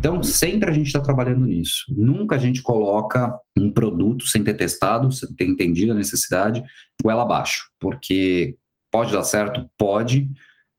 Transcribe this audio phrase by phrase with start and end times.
[0.00, 1.84] Então, sempre a gente está trabalhando nisso.
[1.90, 6.64] Nunca a gente coloca um produto sem ter testado, sem ter entendido a necessidade,
[7.02, 8.56] goela abaixo, porque
[8.90, 9.68] pode dar certo?
[9.78, 10.26] Pode,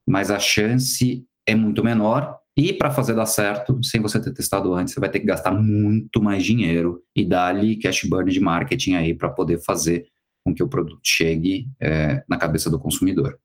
[0.08, 2.36] mas a chance é muito menor.
[2.58, 5.52] E para fazer dar certo, sem você ter testado antes, você vai ter que gastar
[5.52, 10.08] muito mais dinheiro e dar ali cash burn de marketing aí para poder fazer
[10.44, 13.40] com que o produto chegue é, na cabeça do consumidor.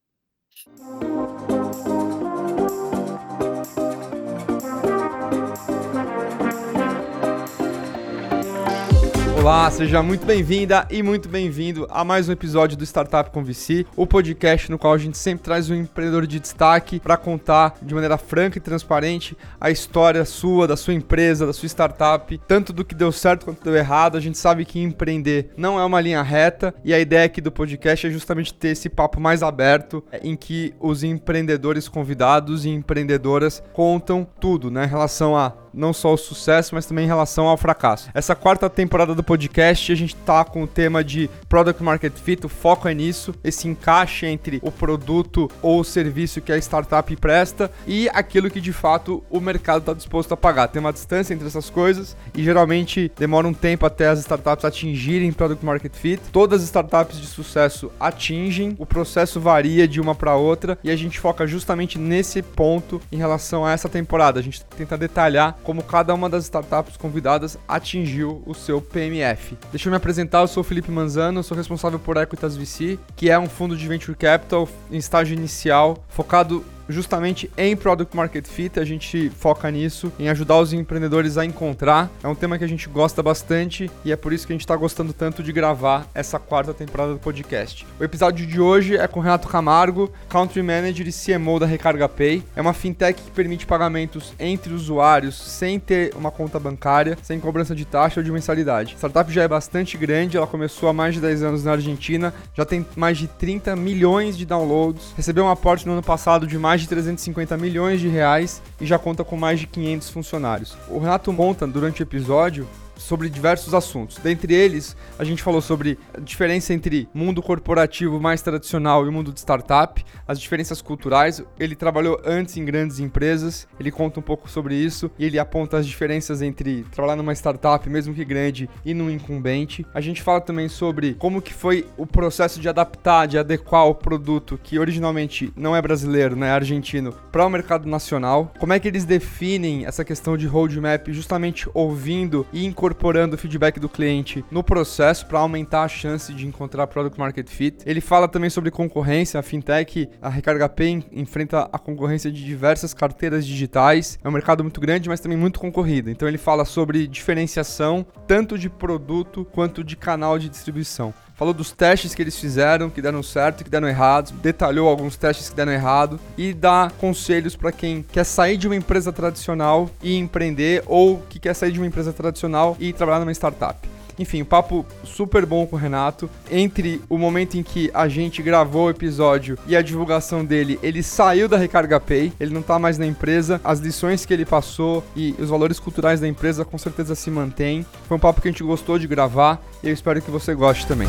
[9.47, 13.87] Olá, seja muito bem-vinda e muito bem-vindo a mais um episódio do Startup com VC,
[13.95, 17.95] o podcast no qual a gente sempre traz um empreendedor de destaque para contar de
[17.95, 22.85] maneira franca e transparente a história sua, da sua empresa, da sua startup, tanto do
[22.85, 24.17] que deu certo quanto deu errado.
[24.17, 27.53] A gente sabe que empreender não é uma linha reta e a ideia aqui do
[27.53, 33.63] podcast é justamente ter esse papo mais aberto em que os empreendedores convidados e empreendedoras
[33.73, 37.57] contam tudo, né, em relação a não só o sucesso, mas também em relação ao
[37.57, 38.09] fracasso.
[38.15, 42.47] Essa quarta temporada do podcast, a gente tá com o tema de Product Market Fit,
[42.47, 47.15] o foco é nisso, esse encaixe entre o produto ou o serviço que a startup
[47.17, 50.69] presta e aquilo que de fato o mercado está disposto a pagar.
[50.69, 55.33] Tem uma distância entre essas coisas e geralmente demora um tempo até as startups atingirem
[55.33, 56.23] Product Market Fit.
[56.33, 60.97] Todas as startups de sucesso atingem, o processo varia de uma para outra e a
[60.97, 64.41] gente foca justamente nesse ponto em relação a essa temporada.
[64.41, 69.59] A gente tenta detalhar como cada uma das startups convidadas atingiu o seu PMF.
[69.73, 73.29] Deixa eu me apresentar, eu sou o Felipe Manzano, sou responsável por Equitas VC, que
[73.29, 78.79] é um fundo de venture capital em estágio inicial, focado justamente em Product Market Fit.
[78.79, 82.11] A gente foca nisso, em ajudar os empreendedores a encontrar.
[82.23, 84.63] É um tema que a gente gosta bastante e é por isso que a gente
[84.63, 87.87] está gostando tanto de gravar essa quarta temporada do podcast.
[87.99, 92.43] O episódio de hoje é com Renato Camargo, Country Manager e CMO da Recarga Pay.
[92.55, 97.75] É uma fintech que permite pagamentos entre usuários sem ter uma conta bancária, sem cobrança
[97.75, 98.95] de taxa ou de mensalidade.
[98.95, 102.33] A startup já é bastante grande, ela começou há mais de 10 anos na Argentina,
[102.55, 106.59] já tem mais de 30 milhões de downloads, recebeu um aporte no ano passado de
[106.59, 110.77] mais mais de 350 milhões de reais e já conta com mais de 500 funcionários.
[110.91, 114.19] O Renato monta durante o episódio sobre diversos assuntos.
[114.19, 119.33] Dentre eles, a gente falou sobre a diferença entre mundo corporativo mais tradicional e mundo
[119.33, 121.43] de startup, as diferenças culturais.
[121.59, 125.77] Ele trabalhou antes em grandes empresas, ele conta um pouco sobre isso e ele aponta
[125.77, 129.87] as diferenças entre trabalhar numa startup, mesmo que grande, e num incumbente.
[129.95, 133.95] A gente fala também sobre como que foi o processo de adaptar, de adequar o
[133.95, 138.53] produto que originalmente não é brasileiro, né, é argentino, para o mercado nacional.
[138.59, 143.39] Como é que eles definem essa questão de roadmap justamente ouvindo e incorporando incorporando o
[143.39, 147.79] feedback do cliente no processo para aumentar a chance de encontrar product market fit.
[147.85, 152.95] Ele fala também sobre concorrência, a fintech, a Recarga Pay enfrenta a concorrência de diversas
[152.95, 154.21] carteiras digitais.
[154.23, 156.11] É um mercado muito grande, mas também muito concorrido.
[156.11, 161.71] Então ele fala sobre diferenciação tanto de produto quanto de canal de distribuição falou dos
[161.71, 165.55] testes que eles fizeram, que deram certo e que deram errado, detalhou alguns testes que
[165.55, 170.83] deram errado e dá conselhos para quem quer sair de uma empresa tradicional e empreender
[170.87, 173.77] ou que quer sair de uma empresa tradicional e trabalhar numa startup.
[174.19, 176.29] Enfim, um papo super bom com o Renato.
[176.51, 181.03] Entre o momento em que a gente gravou o episódio e a divulgação dele, ele
[181.03, 183.61] saiu da Recarga Pay, ele não tá mais na empresa.
[183.63, 187.85] As lições que ele passou e os valores culturais da empresa com certeza se mantêm.
[188.09, 190.87] Foi um papo que a gente gostou de gravar e eu espero que você goste
[190.87, 191.09] também.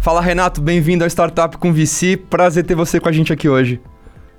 [0.00, 2.16] Fala Renato, bem-vindo ao Startup com VC.
[2.16, 3.80] Prazer ter você com a gente aqui hoje.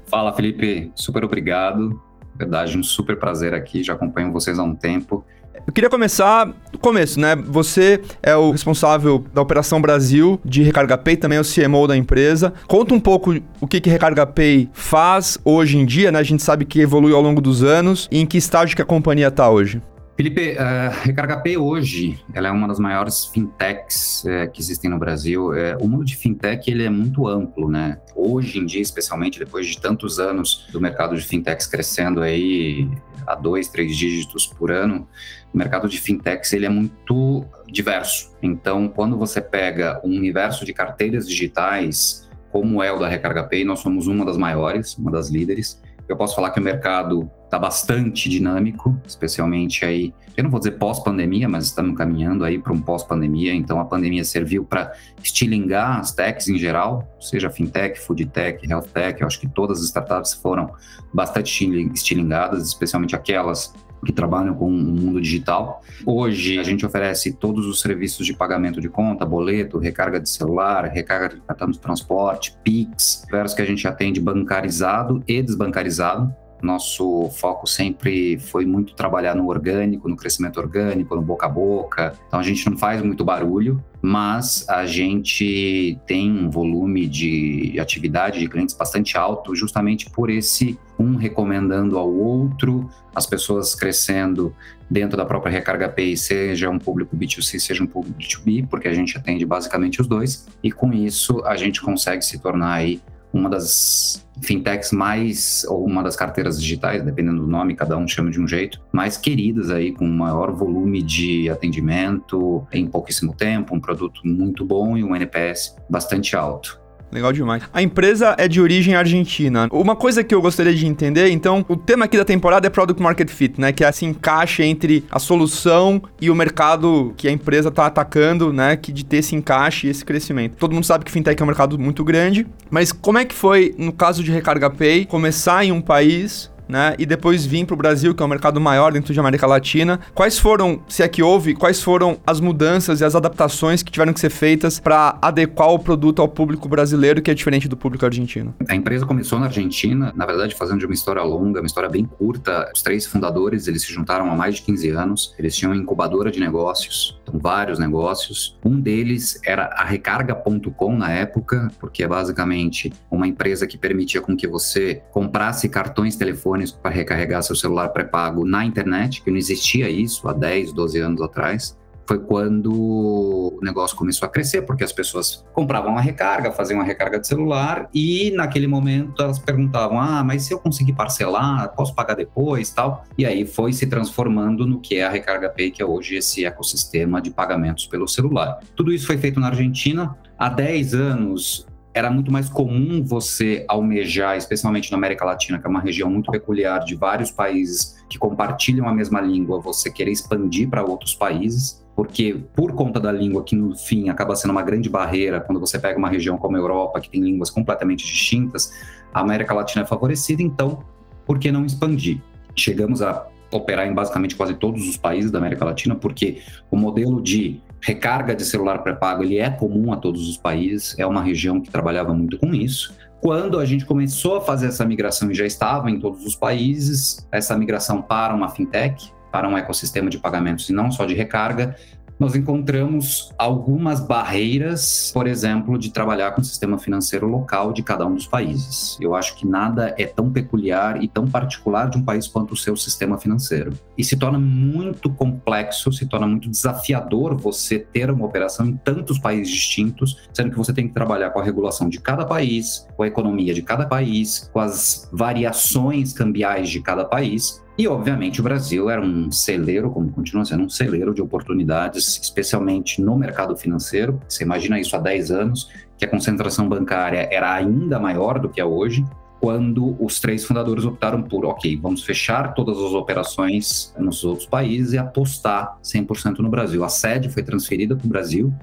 [0.07, 2.08] Fala Felipe, super obrigado
[2.39, 5.25] verdade, um super prazer aqui, já acompanho vocês há um tempo.
[5.67, 7.35] Eu queria começar do começo, né?
[7.35, 11.97] Você é o responsável da Operação Brasil de Recarga Pay, também é o CMO da
[11.97, 12.53] empresa.
[12.65, 16.19] Conta um pouco o que, que Recarga Pay faz hoje em dia, né?
[16.19, 18.85] A gente sabe que evoluiu ao longo dos anos e em que estágio que a
[18.85, 19.81] companhia está hoje.
[20.19, 24.91] Felipe, a uh, Recarga Pay hoje, ela é uma das maiores fintechs uh, que existem
[24.91, 25.51] no Brasil.
[25.51, 28.01] Uh, o mundo de fintech, ele é muito amplo, né?
[28.13, 32.85] Hoje em dia, especialmente depois de tantos anos do mercado de fintechs crescendo aí
[33.25, 35.07] a dois, três dígitos por ano,
[35.53, 38.35] o mercado de fintechs, ele é muito diverso.
[38.41, 43.63] Então, quando você pega um universo de carteiras digitais, como é o da Recarga Pay,
[43.63, 45.81] nós somos uma das maiores, uma das líderes.
[46.09, 50.71] Eu posso falar que o mercado está bastante dinâmico, especialmente aí, eu não vou dizer
[50.71, 54.91] pós-pandemia, mas estamos caminhando aí para um pós-pandemia, então a pandemia serviu para
[55.23, 60.33] estilingar as techs em geral, seja fintech, foodtech, healthtech, eu acho que todas as startups
[60.33, 60.73] foram
[61.13, 61.63] bastante
[61.93, 63.71] estilingadas, especialmente aquelas
[64.05, 65.81] que trabalham com o mundo digital.
[66.05, 70.85] Hoje a gente oferece todos os serviços de pagamento de conta, boleto, recarga de celular,
[70.85, 76.33] recarga de cartão de transporte, Pix, diversos que a gente atende bancarizado e desbancarizado.
[76.61, 82.13] Nosso foco sempre foi muito trabalhar no orgânico, no crescimento orgânico, no boca a boca.
[82.27, 88.39] Então a gente não faz muito barulho, mas a gente tem um volume de atividade
[88.39, 94.53] de clientes bastante alto, justamente por esse um recomendando ao outro, as pessoas crescendo
[94.89, 98.93] dentro da própria Recarga Pay, seja um público B2C, seja um público B2B, porque a
[98.93, 103.49] gente atende basicamente os dois, e com isso a gente consegue se tornar aí uma
[103.49, 108.39] das fintechs mais, ou uma das carteiras digitais, dependendo do nome, cada um chama de
[108.39, 114.21] um jeito, mais queridas aí, com maior volume de atendimento em pouquíssimo tempo, um produto
[114.23, 116.78] muito bom e um NPS bastante alto.
[117.11, 117.63] Legal demais.
[117.73, 119.67] A empresa é de origem argentina.
[119.71, 123.01] Uma coisa que eu gostaria de entender, então, o tema aqui da temporada é Product
[123.01, 123.71] Market Fit, né?
[123.71, 128.53] Que é esse encaixe entre a solução e o mercado que a empresa está atacando,
[128.53, 128.75] né?
[128.75, 130.55] Que de ter esse encaixe e esse crescimento.
[130.57, 133.73] Todo mundo sabe que fintech é um mercado muito grande, mas como é que foi,
[133.77, 136.95] no caso de Recarga Pay, começar em um país né?
[136.99, 139.99] E depois vir para o Brasil, que é um mercado maior dentro de América Latina.
[140.13, 144.13] Quais foram, se é que houve, quais foram as mudanças e as adaptações que tiveram
[144.13, 148.05] que ser feitas para adequar o produto ao público brasileiro, que é diferente do público
[148.05, 148.53] argentino?
[148.67, 152.05] A empresa começou na Argentina, na verdade, fazendo de uma história longa, uma história bem
[152.05, 152.69] curta.
[152.73, 155.33] Os três fundadores, eles se juntaram há mais de 15 anos.
[155.39, 158.57] Eles tinham incubadora de negócios, vários negócios.
[158.63, 164.35] Um deles era a recarga.com na época, porque é basicamente uma empresa que permitia com
[164.35, 169.89] que você comprasse cartões telefônicos para recarregar seu celular pré-pago na internet, que não existia
[169.89, 171.77] isso há 10, 12 anos atrás.
[172.09, 176.83] Foi quando o negócio começou a crescer, porque as pessoas compravam a recarga, faziam a
[176.83, 181.93] recarga de celular e naquele momento elas perguntavam: "Ah, mas se eu conseguir parcelar, posso
[181.93, 183.03] pagar depois?", tal.
[183.15, 186.43] E aí foi se transformando no que é a Recarga Pay, que é hoje esse
[186.43, 188.59] ecossistema de pagamentos pelo celular.
[188.75, 190.17] Tudo isso foi feito na Argentina.
[190.35, 195.69] Há 10 anos, era muito mais comum você almejar, especialmente na América Latina, que é
[195.69, 200.69] uma região muito peculiar de vários países que compartilham a mesma língua, você querer expandir
[200.69, 204.89] para outros países, porque por conta da língua, que no fim acaba sendo uma grande
[204.89, 208.71] barreira, quando você pega uma região como a Europa, que tem línguas completamente distintas,
[209.13, 210.79] a América Latina é favorecida, então
[211.25, 212.21] por que não expandir?
[212.55, 216.41] Chegamos a operar em basicamente quase todos os países da América Latina, porque
[216.71, 221.05] o modelo de recarga de celular pré-pago ele é comum a todos os países, é
[221.05, 222.95] uma região que trabalhava muito com isso.
[223.19, 227.27] Quando a gente começou a fazer essa migração e já estava em todos os países,
[227.29, 231.75] essa migração para uma fintech, para um ecossistema de pagamentos e não só de recarga,
[232.19, 238.05] nós encontramos algumas barreiras, por exemplo, de trabalhar com o sistema financeiro local de cada
[238.05, 238.97] um dos países.
[238.99, 242.57] Eu acho que nada é tão peculiar e tão particular de um país quanto o
[242.57, 243.71] seu sistema financeiro.
[243.97, 249.17] E se torna muito complexo, se torna muito desafiador você ter uma operação em tantos
[249.17, 253.03] países distintos, sendo que você tem que trabalhar com a regulação de cada país, com
[253.03, 258.43] a economia de cada país, com as variações cambiais de cada país e, obviamente, o
[258.43, 264.19] Brasil era um celeiro, como continua sendo um celeiro de oportunidades, especialmente no mercado financeiro.
[264.27, 268.59] Você imagina isso há 10 anos, que a concentração bancária era ainda maior do que
[268.59, 269.05] é hoje,
[269.39, 274.91] quando os três fundadores optaram por, ok, vamos fechar todas as operações nos outros países
[274.91, 276.83] e apostar 100% no Brasil.
[276.83, 278.53] A sede foi transferida para o Brasil.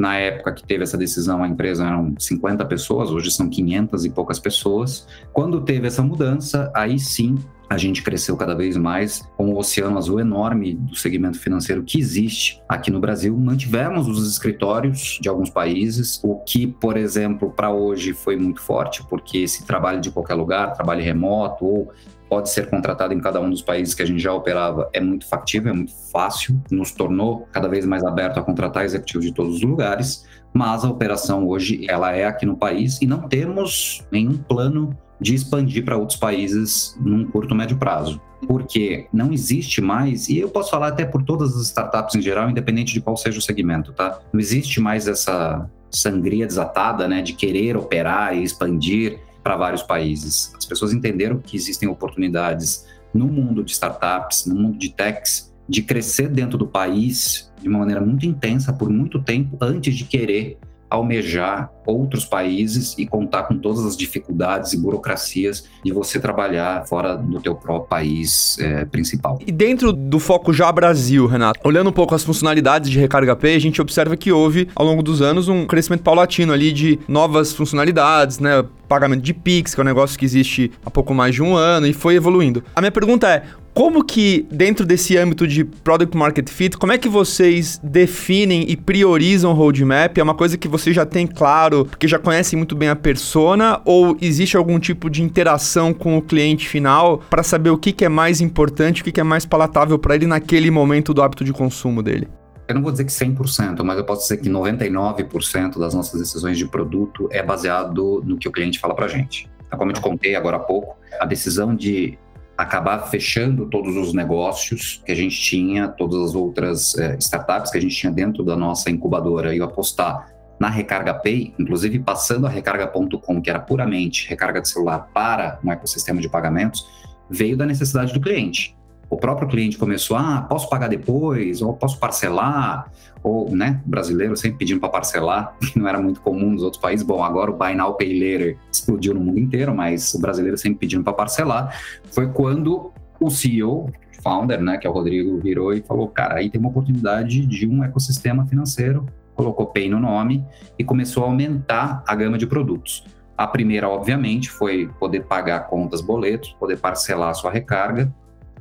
[0.00, 4.08] Na época que teve essa decisão, a empresa eram 50 pessoas, hoje são 500 e
[4.08, 5.06] poucas pessoas.
[5.30, 7.36] Quando teve essa mudança, aí sim
[7.68, 12.00] a gente cresceu cada vez mais com o oceano azul enorme do segmento financeiro que
[12.00, 13.36] existe aqui no Brasil.
[13.36, 19.04] Mantivemos os escritórios de alguns países, o que, por exemplo, para hoje foi muito forte,
[19.06, 21.92] porque se trabalha de qualquer lugar, trabalho remoto ou
[22.30, 25.26] pode ser contratado em cada um dos países que a gente já operava, é muito
[25.26, 29.56] factível, é muito fácil, nos tornou cada vez mais aberto a contratar executivos de todos
[29.56, 34.38] os lugares, mas a operação hoje ela é aqui no país e não temos nenhum
[34.38, 38.20] plano de expandir para outros países num curto médio prazo.
[38.46, 42.48] Porque não existe mais, e eu posso falar até por todas as startups em geral,
[42.48, 44.18] independente de qual seja o segmento, tá?
[44.32, 50.52] Não existe mais essa sangria desatada, né, de querer operar e expandir para vários países.
[50.56, 55.82] As pessoas entenderam que existem oportunidades no mundo de startups, no mundo de techs, de
[55.82, 60.58] crescer dentro do país de uma maneira muito intensa por muito tempo antes de querer
[60.90, 67.16] almejar outros países e contar com todas as dificuldades e burocracias de você trabalhar fora
[67.16, 69.38] do teu próprio país é, principal.
[69.46, 73.56] E dentro do foco já Brasil, Renato, olhando um pouco as funcionalidades de Recarga Pay,
[73.56, 77.52] a gente observa que houve ao longo dos anos um crescimento paulatino ali de novas
[77.52, 78.64] funcionalidades, né?
[78.88, 81.86] Pagamento de Pix, que é um negócio que existe há pouco mais de um ano
[81.86, 82.64] e foi evoluindo.
[82.74, 86.98] A minha pergunta é: Como que, dentro desse âmbito de Product Market Fit, como é
[86.98, 90.18] que vocês definem e priorizam o roadmap?
[90.18, 93.80] É uma coisa que você já tem claro, porque já conhecem muito bem a persona,
[93.84, 98.04] ou existe algum tipo de interação com o cliente final para saber o que, que
[98.04, 101.44] é mais importante, o que, que é mais palatável para ele naquele momento do hábito
[101.44, 102.28] de consumo dele?
[102.66, 106.58] Eu não vou dizer que 100%, mas eu posso dizer que 99% das nossas decisões
[106.58, 109.48] de produto é baseado no que o cliente fala para gente.
[109.66, 112.18] Então, como eu te contei agora há pouco, a decisão de
[112.62, 117.78] acabar fechando todos os negócios que a gente tinha, todas as outras é, startups que
[117.78, 122.50] a gente tinha dentro da nossa incubadora e apostar na Recarga Pay, inclusive passando a
[122.50, 126.86] recarga.com, que era puramente recarga de celular para um ecossistema de pagamentos,
[127.30, 128.76] veio da necessidade do cliente
[129.10, 132.90] o próprio cliente começou, ah, posso pagar depois, ou posso parcelar,
[133.22, 137.04] ou, né, brasileiro sempre pedindo para parcelar, que não era muito comum nos outros países.
[137.04, 140.78] Bom, agora o Buy Now Pay Later explodiu no mundo inteiro, mas o brasileiro sempre
[140.78, 141.76] pedindo para parcelar.
[142.12, 143.90] Foi quando o CEO,
[144.22, 147.66] founder, né, que é o Rodrigo, virou e falou, cara, aí tem uma oportunidade de
[147.66, 150.44] um ecossistema financeiro, colocou Pay no nome
[150.78, 153.04] e começou a aumentar a gama de produtos.
[153.36, 158.12] A primeira, obviamente, foi poder pagar contas, boletos, poder parcelar a sua recarga,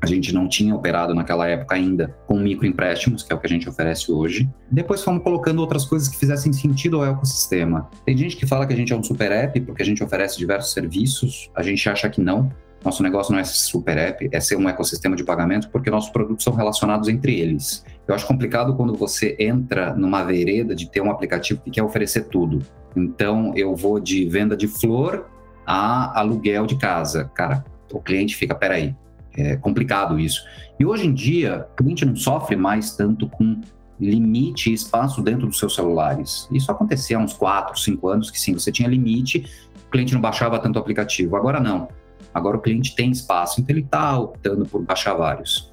[0.02, 3.50] a gente não tinha operado naquela época ainda com microempréstimos, que é o que a
[3.50, 4.50] gente oferece hoje.
[4.72, 7.90] Depois fomos colocando outras coisas que fizessem sentido ao ecossistema.
[8.06, 10.38] Tem gente que fala que a gente é um super app porque a gente oferece
[10.38, 11.50] diversos serviços.
[11.56, 12.50] A gente acha que não.
[12.84, 16.46] Nosso negócio não é super app, é ser um ecossistema de pagamento, porque nossos produtos
[16.46, 17.84] são relacionados entre eles.
[18.08, 22.30] Eu acho complicado quando você entra numa vereda de ter um aplicativo que quer oferecer
[22.30, 22.62] tudo.
[22.96, 25.30] Então, eu vou de venda de flor
[25.66, 27.30] a aluguel de casa.
[27.36, 28.96] Cara, o cliente fica, peraí,
[29.42, 30.44] é complicado isso.
[30.80, 33.60] E hoje em dia, o cliente não sofre mais tanto com
[34.00, 36.48] limite e espaço dentro dos seus celulares.
[36.52, 39.46] Isso acontecia há uns 4, 5 anos, que sim, você tinha limite,
[39.88, 41.36] o cliente não baixava tanto o aplicativo.
[41.36, 41.90] Agora não.
[42.34, 45.70] Agora o cliente tem espaço, então ele está optando por baixar vários.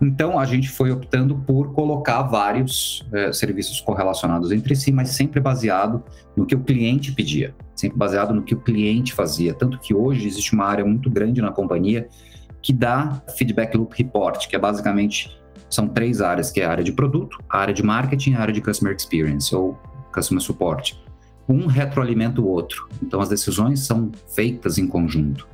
[0.00, 5.40] Então a gente foi optando por colocar vários é, serviços correlacionados entre si, mas sempre
[5.40, 6.02] baseado
[6.36, 9.54] no que o cliente pedia, sempre baseado no que o cliente fazia.
[9.54, 12.08] Tanto que hoje existe uma área muito grande na companhia
[12.66, 16.82] que dá Feedback Loop Report, que é basicamente são três áreas, que é a área
[16.82, 19.78] de produto, a área de marketing a área de customer experience ou
[20.12, 20.96] customer support.
[21.48, 22.88] Um retroalimenta o outro.
[23.00, 25.46] Então as decisões são feitas em conjunto.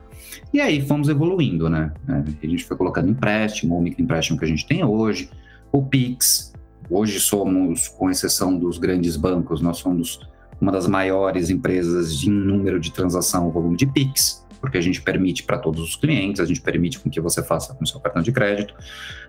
[0.55, 1.93] E aí fomos evoluindo, né?
[2.09, 5.29] É, a gente foi colocando empréstimo, o microempréstimo que a gente tem hoje,
[5.71, 6.55] o Pix.
[6.89, 10.19] Hoje somos, com exceção dos grandes bancos, nós somos
[10.59, 15.43] uma das maiores empresas de número de transação, volume de Pix porque a gente permite
[15.43, 18.31] para todos os clientes, a gente permite com que você faça com seu cartão de
[18.31, 18.73] crédito.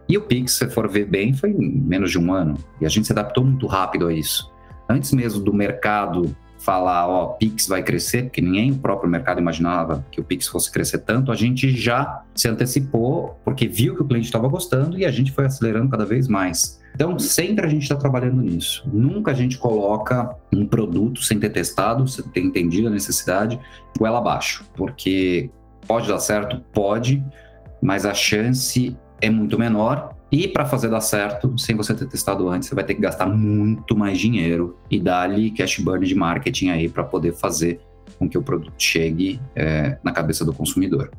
[0.08, 2.56] E o Pix, se for ver bem, foi em menos de um ano.
[2.80, 4.54] E a gente se adaptou muito rápido a isso.
[4.88, 10.05] Antes mesmo do mercado falar, ó, Pix vai crescer, porque nem o próprio mercado imaginava
[10.10, 14.05] que o Pix fosse crescer tanto, a gente já se antecipou, porque viu que o
[14.05, 16.82] cliente estava gostando e a gente foi acelerando cada vez mais.
[16.96, 18.88] Então, sempre a gente está trabalhando nisso.
[18.93, 23.60] Nunca a gente coloca um produto sem ter testado, sem ter entendido a necessidade,
[23.98, 24.63] goela abaixo.
[24.74, 25.50] Porque
[25.86, 26.62] pode dar certo?
[26.72, 27.22] Pode,
[27.82, 30.15] mas a chance é muito menor.
[30.34, 33.28] E para fazer dar certo, sem você ter testado antes, você vai ter que gastar
[33.28, 37.80] muito mais dinheiro e dar-lhe cash burn de marketing aí para poder fazer
[38.18, 41.12] com que o produto chegue é, na cabeça do consumidor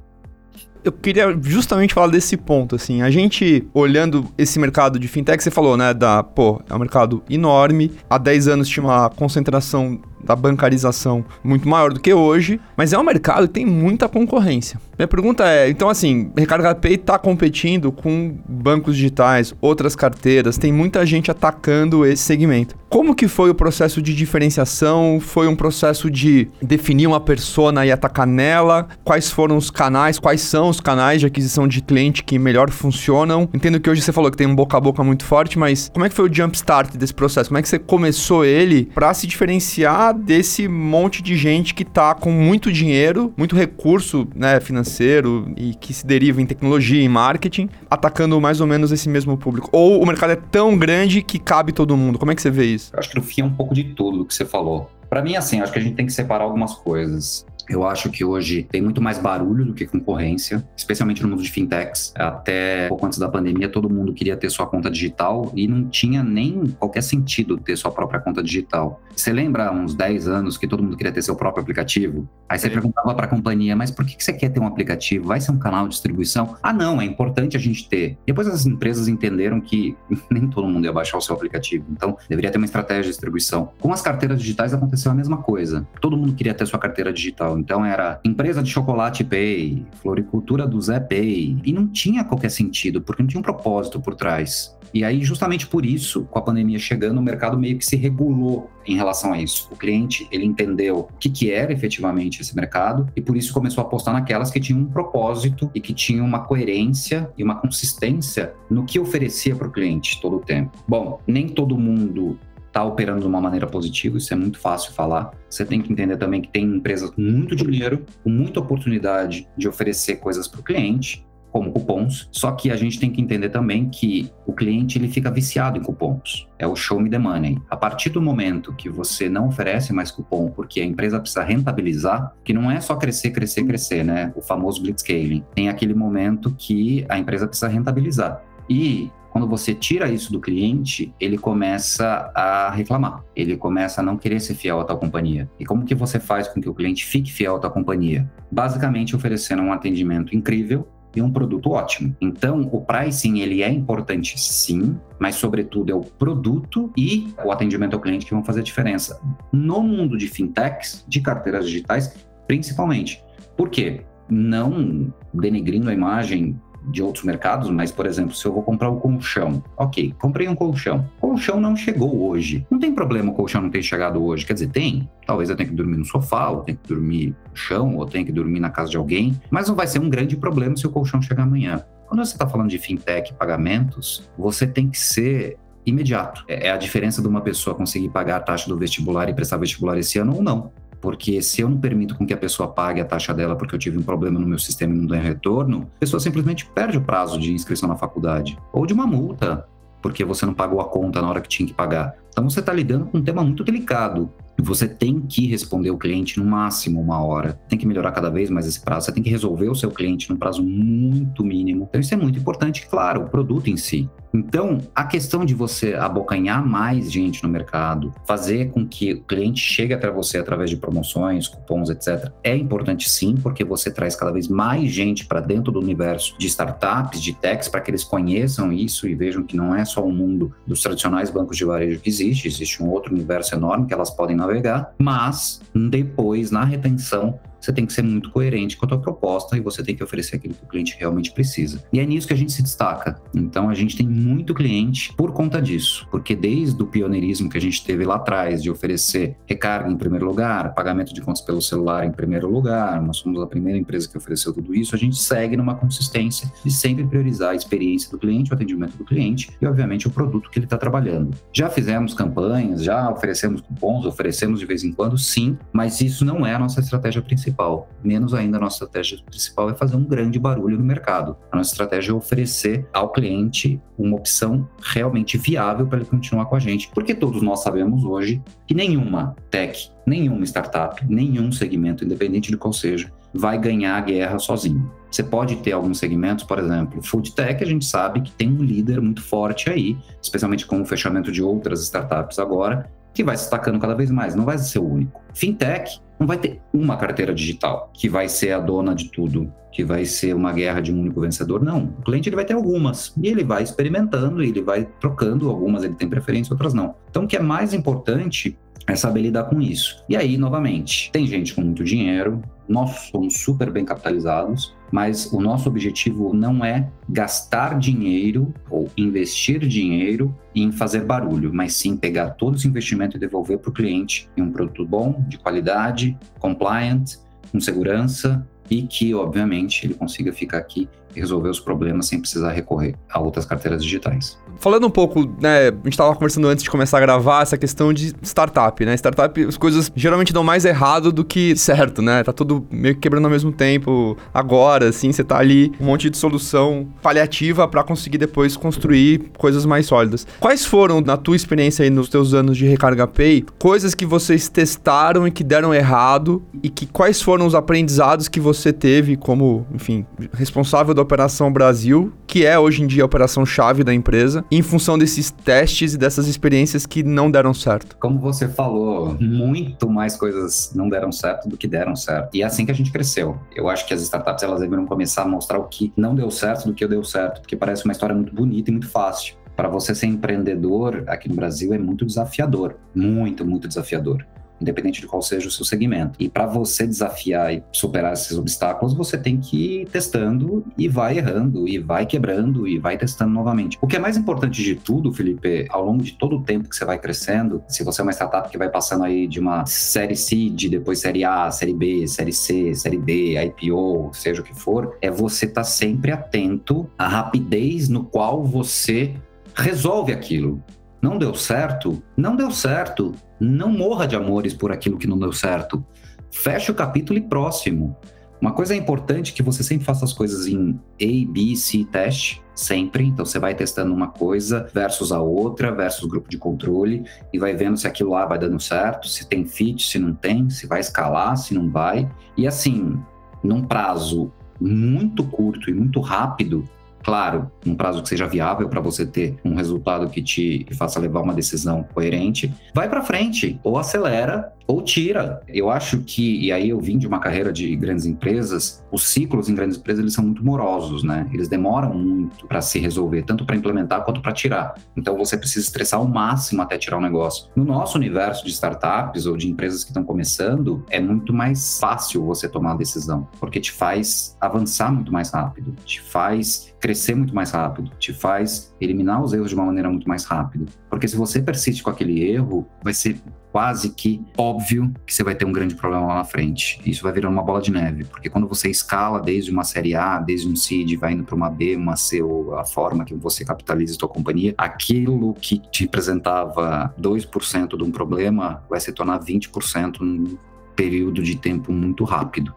[0.83, 3.01] eu queria justamente falar desse ponto, assim.
[3.01, 7.23] A gente, olhando esse mercado de fintech, você falou, né, da, pô, é um mercado
[7.31, 7.91] enorme.
[8.09, 12.99] Há 10 anos tinha uma concentração da bancarização muito maior do que hoje, mas é
[12.99, 14.79] um mercado que tem muita concorrência.
[14.99, 20.73] Minha pergunta é, então assim, Recarga Pay está competindo com bancos digitais, outras carteiras, tem
[20.73, 22.77] muita gente atacando esse segmento.
[22.89, 25.19] Como que foi o processo de diferenciação?
[25.21, 28.87] Foi um processo de definir uma persona e atacar nela?
[29.03, 30.21] Quais foram os canais?
[30.21, 33.49] Quais são os canais de aquisição de cliente que melhor funcionam?
[33.53, 36.07] Entendo que hoje você falou que tem um boca a boca muito forte, mas como
[36.07, 37.51] é que foi o jump start desse processo?
[37.51, 42.15] Como é que você começou ele para se diferenciar desse monte de gente que tá
[42.15, 47.69] com muito dinheiro, muito recurso né, financeiro e que se deriva em tecnologia e marketing,
[47.91, 49.69] atacando mais ou menos esse mesmo público?
[49.73, 52.19] Ou o mercado é tão grande que cabe todo mundo?
[52.19, 52.91] Como é que você vê isso?
[52.93, 54.91] Eu acho que no fim é um pouco de tudo que você falou.
[55.09, 57.47] Para mim, assim, acho que a gente tem que separar algumas coisas.
[57.69, 61.51] Eu acho que hoje tem muito mais barulho do que concorrência, especialmente no mundo de
[61.51, 62.13] fintechs.
[62.17, 66.23] Até pouco antes da pandemia, todo mundo queria ter sua conta digital e não tinha
[66.23, 69.01] nem qualquer sentido ter sua própria conta digital.
[69.15, 72.29] Você lembra uns 10 anos que todo mundo queria ter seu próprio aplicativo?
[72.49, 75.27] Aí você perguntava para a companhia, mas por que você quer ter um aplicativo?
[75.27, 76.57] Vai ser um canal de distribuição?
[76.63, 78.19] Ah, não, é importante a gente ter.
[78.27, 79.97] Depois as empresas entenderam que
[80.31, 83.71] nem todo mundo ia baixar o seu aplicativo, então deveria ter uma estratégia de distribuição.
[83.81, 85.87] Com as carteiras digitais aconteceu a mesma coisa.
[86.01, 87.59] Todo mundo queria ter sua carteira digital papel.
[87.59, 91.59] Então era empresa de chocolate Pay, floricultura do Zé Pay.
[91.65, 94.75] E não tinha qualquer sentido, porque não tinha um propósito por trás.
[94.93, 98.71] E aí, justamente por isso, com a pandemia chegando, o mercado meio que se regulou
[98.87, 99.69] em relação a isso.
[99.73, 103.83] O cliente, ele entendeu o que, que era efetivamente esse mercado e por isso começou
[103.83, 108.55] a apostar naquelas que tinham um propósito e que tinham uma coerência e uma consistência
[108.71, 110.79] no que oferecia para o cliente todo o tempo.
[110.87, 112.39] Bom, nem todo mundo
[112.75, 115.31] está operando de uma maneira positiva, isso é muito fácil falar.
[115.49, 119.69] Você tem que entender também que tem empresas com muito dinheiro, com muita oportunidade de
[119.69, 123.89] oferecer coisas para o cliente, como cupons, só que a gente tem que entender também
[123.89, 126.49] que o cliente ele fica viciado em cupons.
[126.59, 127.63] É o show me the money.
[127.71, 132.33] A partir do momento que você não oferece mais cupom porque a empresa precisa rentabilizar,
[132.43, 134.33] que não é só crescer, crescer, crescer, né?
[134.35, 135.45] O famoso blitzscaling.
[135.55, 138.43] Tem aquele momento que a empresa precisa rentabilizar.
[138.69, 143.25] E quando você tira isso do cliente, ele começa a reclamar.
[143.35, 145.51] Ele começa a não querer ser fiel à tua companhia.
[145.59, 148.31] E como que você faz com que o cliente fique fiel à tua companhia?
[148.49, 152.15] Basicamente oferecendo um atendimento incrível, e um produto ótimo.
[152.21, 157.95] Então, o pricing ele é importante sim, mas sobretudo é o produto e o atendimento
[157.95, 159.21] ao cliente que vão fazer a diferença.
[159.53, 162.15] No mundo de fintechs, de carteiras digitais,
[162.47, 163.23] principalmente.
[163.57, 164.03] Por quê?
[164.29, 168.99] Não denegrindo a imagem de outros mercados, mas, por exemplo, se eu vou comprar um
[168.99, 171.09] colchão, ok, comprei um colchão.
[171.21, 172.67] Colchão não chegou hoje.
[172.71, 174.47] Não tem problema o colchão não ter chegado hoje.
[174.47, 175.09] Quer dizer, tem.
[175.27, 178.25] Talvez eu tenha que dormir no sofá, ou tenha que dormir no chão, ou tenha
[178.25, 180.91] que dormir na casa de alguém, mas não vai ser um grande problema se o
[180.91, 181.85] colchão chegar amanhã.
[182.07, 186.45] Quando você está falando de fintech pagamentos, você tem que ser imediato.
[186.49, 189.57] É, é a diferença de uma pessoa conseguir pagar a taxa do vestibular e prestar
[189.57, 190.73] vestibular esse ano ou não.
[191.05, 193.79] Porque se eu não permito com que a pessoa pague a taxa dela porque eu
[193.79, 197.03] tive um problema no meu sistema e não tenho retorno, a pessoa simplesmente perde o
[197.03, 198.59] prazo de inscrição na faculdade.
[198.73, 199.67] Ou de uma multa,
[200.01, 202.15] porque você não pagou a conta na hora que tinha que pagar.
[202.31, 204.33] Então você está lidando com um tema muito delicado.
[204.59, 207.59] Você tem que responder o cliente no máximo uma hora.
[207.69, 209.07] Tem que melhorar cada vez mais esse prazo.
[209.07, 211.87] Você tem que resolver o seu cliente num prazo muito mínimo.
[211.89, 214.09] Então, isso é muito importante, claro, o produto em si.
[214.35, 219.61] Então, a questão de você abocanhar mais gente no mercado, fazer com que o cliente
[219.61, 224.33] chegue até você através de promoções, cupons, etc., é importante sim, porque você traz cada
[224.33, 228.73] vez mais gente para dentro do universo de startups, de techs, para que eles conheçam
[228.73, 232.09] isso e vejam que não é só o mundo dos tradicionais bancos de varejo que
[232.09, 237.73] existe, existe um outro universo enorme que elas podem navegar, mas depois, na retenção, você
[237.73, 240.55] tem que ser muito coerente com a tua proposta e você tem que oferecer aquilo
[240.55, 241.83] que o cliente realmente precisa.
[241.93, 243.21] E é nisso que a gente se destaca.
[243.35, 247.61] Então a gente tem muito cliente por conta disso, porque desde o pioneirismo que a
[247.61, 252.07] gente teve lá atrás de oferecer recarga em primeiro lugar, pagamento de contas pelo celular
[252.07, 255.57] em primeiro lugar, nós somos a primeira empresa que ofereceu tudo isso, a gente segue
[255.57, 260.07] numa consistência de sempre priorizar a experiência do cliente, o atendimento do cliente e, obviamente,
[260.07, 261.37] o produto que ele está trabalhando.
[261.53, 266.47] Já fizemos campanhas, já oferecemos cupons, oferecemos de vez em quando, sim, mas isso não
[266.47, 267.89] é a nossa estratégia principal principal.
[268.03, 271.37] Menos ainda, a nossa estratégia principal é fazer um grande barulho no mercado.
[271.51, 276.57] A nossa estratégia é oferecer ao cliente uma opção realmente viável para ele continuar com
[276.57, 276.91] a gente.
[276.93, 282.73] Porque todos nós sabemos hoje que nenhuma tech, nenhuma startup, nenhum segmento, independente de qual
[282.73, 284.91] seja, vai ganhar a guerra sozinho.
[285.11, 288.63] Você pode ter alguns segmentos, por exemplo, food tech, a gente sabe que tem um
[288.63, 293.45] líder muito forte aí, especialmente com o fechamento de outras startups agora, que vai se
[293.45, 295.23] destacando cada vez mais, não vai ser o único.
[295.33, 299.85] Fintech não vai ter uma carteira digital que vai ser a dona de tudo, que
[299.85, 301.63] vai ser uma guerra de um único vencedor.
[301.63, 305.85] Não, o cliente ele vai ter algumas e ele vai experimentando, ele vai trocando algumas,
[305.85, 306.95] ele tem preferência, outras não.
[307.11, 310.05] Então, o que é mais importante é saber lidar com isso.
[310.09, 315.41] E aí, novamente, tem gente com muito dinheiro, nós somos super bem capitalizados, mas o
[315.41, 322.31] nosso objetivo não é gastar dinheiro ou investir dinheiro em fazer barulho, mas sim pegar
[322.31, 327.17] todo esse investimento e devolver para o cliente em um produto bom, de qualidade, compliant,
[327.51, 330.89] com segurança e que, obviamente, ele consiga ficar aqui
[331.21, 334.39] resolver os problemas sem precisar recorrer a outras carteiras digitais.
[334.59, 337.93] Falando um pouco, né, a gente estava conversando antes de começar a gravar essa questão
[337.93, 338.95] de startup, né?
[338.95, 342.23] Startup, as coisas geralmente dão mais errado do que certo, né?
[342.23, 344.17] Tá tudo meio que quebrando ao mesmo tempo.
[344.33, 349.67] Agora, assim, você tá ali um monte de solução paliativa para conseguir depois construir coisas
[349.67, 350.27] mais sólidas.
[350.41, 354.49] Quais foram, na tua experiência aí nos teus anos de Recarga Pay, coisas que vocês
[354.49, 359.67] testaram e que deram errado e que quais foram os aprendizados que você teve como,
[359.73, 364.45] enfim, responsável da Operação Brasil, que é hoje em dia a operação chave da empresa,
[364.51, 367.97] em função desses testes e dessas experiências que não deram certo?
[367.99, 372.35] Como você falou, muito mais coisas não deram certo do que deram certo.
[372.35, 373.39] E é assim que a gente cresceu.
[373.55, 376.67] Eu acho que as startups elas deveriam começar a mostrar o que não deu certo
[376.67, 379.95] do que deu certo, porque parece uma história muito bonita e muito fácil para você
[379.95, 384.27] ser empreendedor aqui no Brasil é muito desafiador, muito, muito desafiador.
[384.61, 386.13] Independente de qual seja o seu segmento.
[386.19, 391.19] E para você desafiar e superar esses obstáculos, você tem que ir testando e vai
[391.19, 393.79] errando, e vai quebrando, e vai testando novamente.
[393.81, 396.77] O que é mais importante de tudo, Felipe, ao longo de todo o tempo que
[396.77, 400.17] você vai crescendo, se você é uma startup que vai passando aí de uma série
[400.17, 404.97] seed, depois série A, série B, série C, série D, IPO, seja o que for,
[405.01, 409.15] é você estar tá sempre atento à rapidez no qual você
[409.55, 410.63] resolve aquilo.
[411.05, 412.03] Não deu certo?
[412.17, 413.13] Não deu certo.
[413.39, 415.85] Não morra de amores por aquilo que não deu certo.
[416.31, 417.95] Feche o capítulo e próximo.
[418.41, 422.43] Uma coisa importante é que você sempre faça as coisas em A, B, C teste,
[422.55, 423.05] sempre.
[423.05, 427.55] Então você vai testando uma coisa versus a outra, versus grupo de controle, e vai
[427.55, 430.81] vendo se aquilo lá vai dando certo, se tem fit, se não tem, se vai
[430.81, 432.11] escalar, se não vai.
[432.35, 432.99] E assim,
[433.43, 436.67] num prazo muito curto e muito rápido,
[437.05, 441.21] claro, um prazo que seja viável para você ter um resultado que te faça levar
[441.21, 445.43] uma decisão coerente, vai para frente ou acelera ou tira.
[445.49, 449.49] Eu acho que, e aí eu vim de uma carreira de grandes empresas, os ciclos
[449.49, 451.29] em grandes empresas eles são muito morosos, né?
[451.33, 454.75] Eles demoram muito para se resolver, tanto para implementar quanto para tirar.
[454.97, 457.49] Então você precisa estressar ao máximo até tirar o negócio.
[457.55, 462.25] No nosso universo de startups ou de empresas que estão começando, é muito mais fácil
[462.25, 467.35] você tomar a decisão, porque te faz avançar muito mais rápido, te faz crescer muito
[467.35, 470.67] mais rápido, te faz eliminar os erros de uma maneira muito mais rápida.
[470.91, 473.19] Porque se você persiste com aquele erro, vai ser
[473.55, 476.81] quase que óbvio que você vai ter um grande problema lá na frente.
[476.85, 480.19] Isso vai virando uma bola de neve, porque quando você escala desde uma série A,
[480.19, 483.45] desde um seed, vai indo para uma B, uma C, ou a forma que você
[483.45, 489.21] capitaliza a sua companhia, aquilo que te representava 2% de um problema vai se tornar
[489.21, 490.37] 20% num
[490.75, 492.53] período de tempo muito rápido.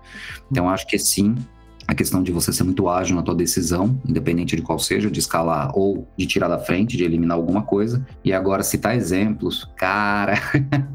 [0.52, 1.36] Então, acho que sim,
[1.88, 5.20] a questão de você ser muito ágil na tua decisão, independente de qual seja, de
[5.20, 8.06] escalar ou de tirar da frente, de eliminar alguma coisa.
[8.26, 10.34] E agora citar exemplos, cara,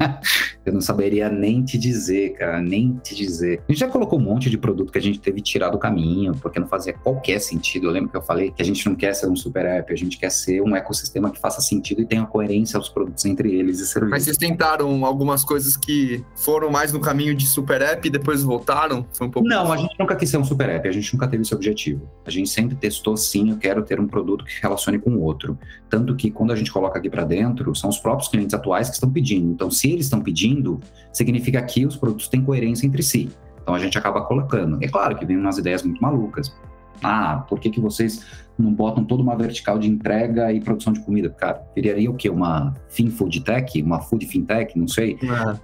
[0.63, 3.61] eu não saberia nem te dizer, cara, nem te dizer.
[3.67, 5.79] A gente já colocou um monte de produto que a gente teve que tirar do
[5.79, 7.87] caminho, porque não fazia qualquer sentido.
[7.87, 9.95] Eu lembro que eu falei que a gente não quer ser um super app, a
[9.95, 13.79] gente quer ser um ecossistema que faça sentido e tenha coerência aos produtos entre eles
[13.79, 14.11] e serviços.
[14.11, 18.43] Mas vocês tentaram algumas coisas que foram mais no caminho de super app e depois
[18.43, 19.07] voltaram?
[19.11, 21.27] Foi um pouco Não, a gente nunca quis ser um super app a gente nunca
[21.27, 22.09] teve esse objetivo.
[22.25, 25.57] A gente sempre testou sim, eu quero ter um produto que relacione com o outro.
[25.89, 28.95] Tanto que quando a gente coloca aqui para dentro, são os próprios clientes atuais que
[28.95, 29.51] estão pedindo.
[29.51, 30.79] Então, se eles estão pedindo,
[31.11, 33.29] significa que os produtos têm coerência entre si.
[33.63, 34.77] Então a gente acaba colocando.
[34.81, 36.53] É claro que vem umas ideias muito malucas.
[37.01, 38.25] Ah, por que, que vocês
[38.57, 41.29] não botam toda uma vertical de entrega e produção de comida?
[41.29, 42.29] Cara, viraria o quê?
[42.29, 42.73] Uma
[43.17, 43.81] food Tech?
[43.81, 44.77] Uma Food Fintech?
[44.77, 45.17] Não sei.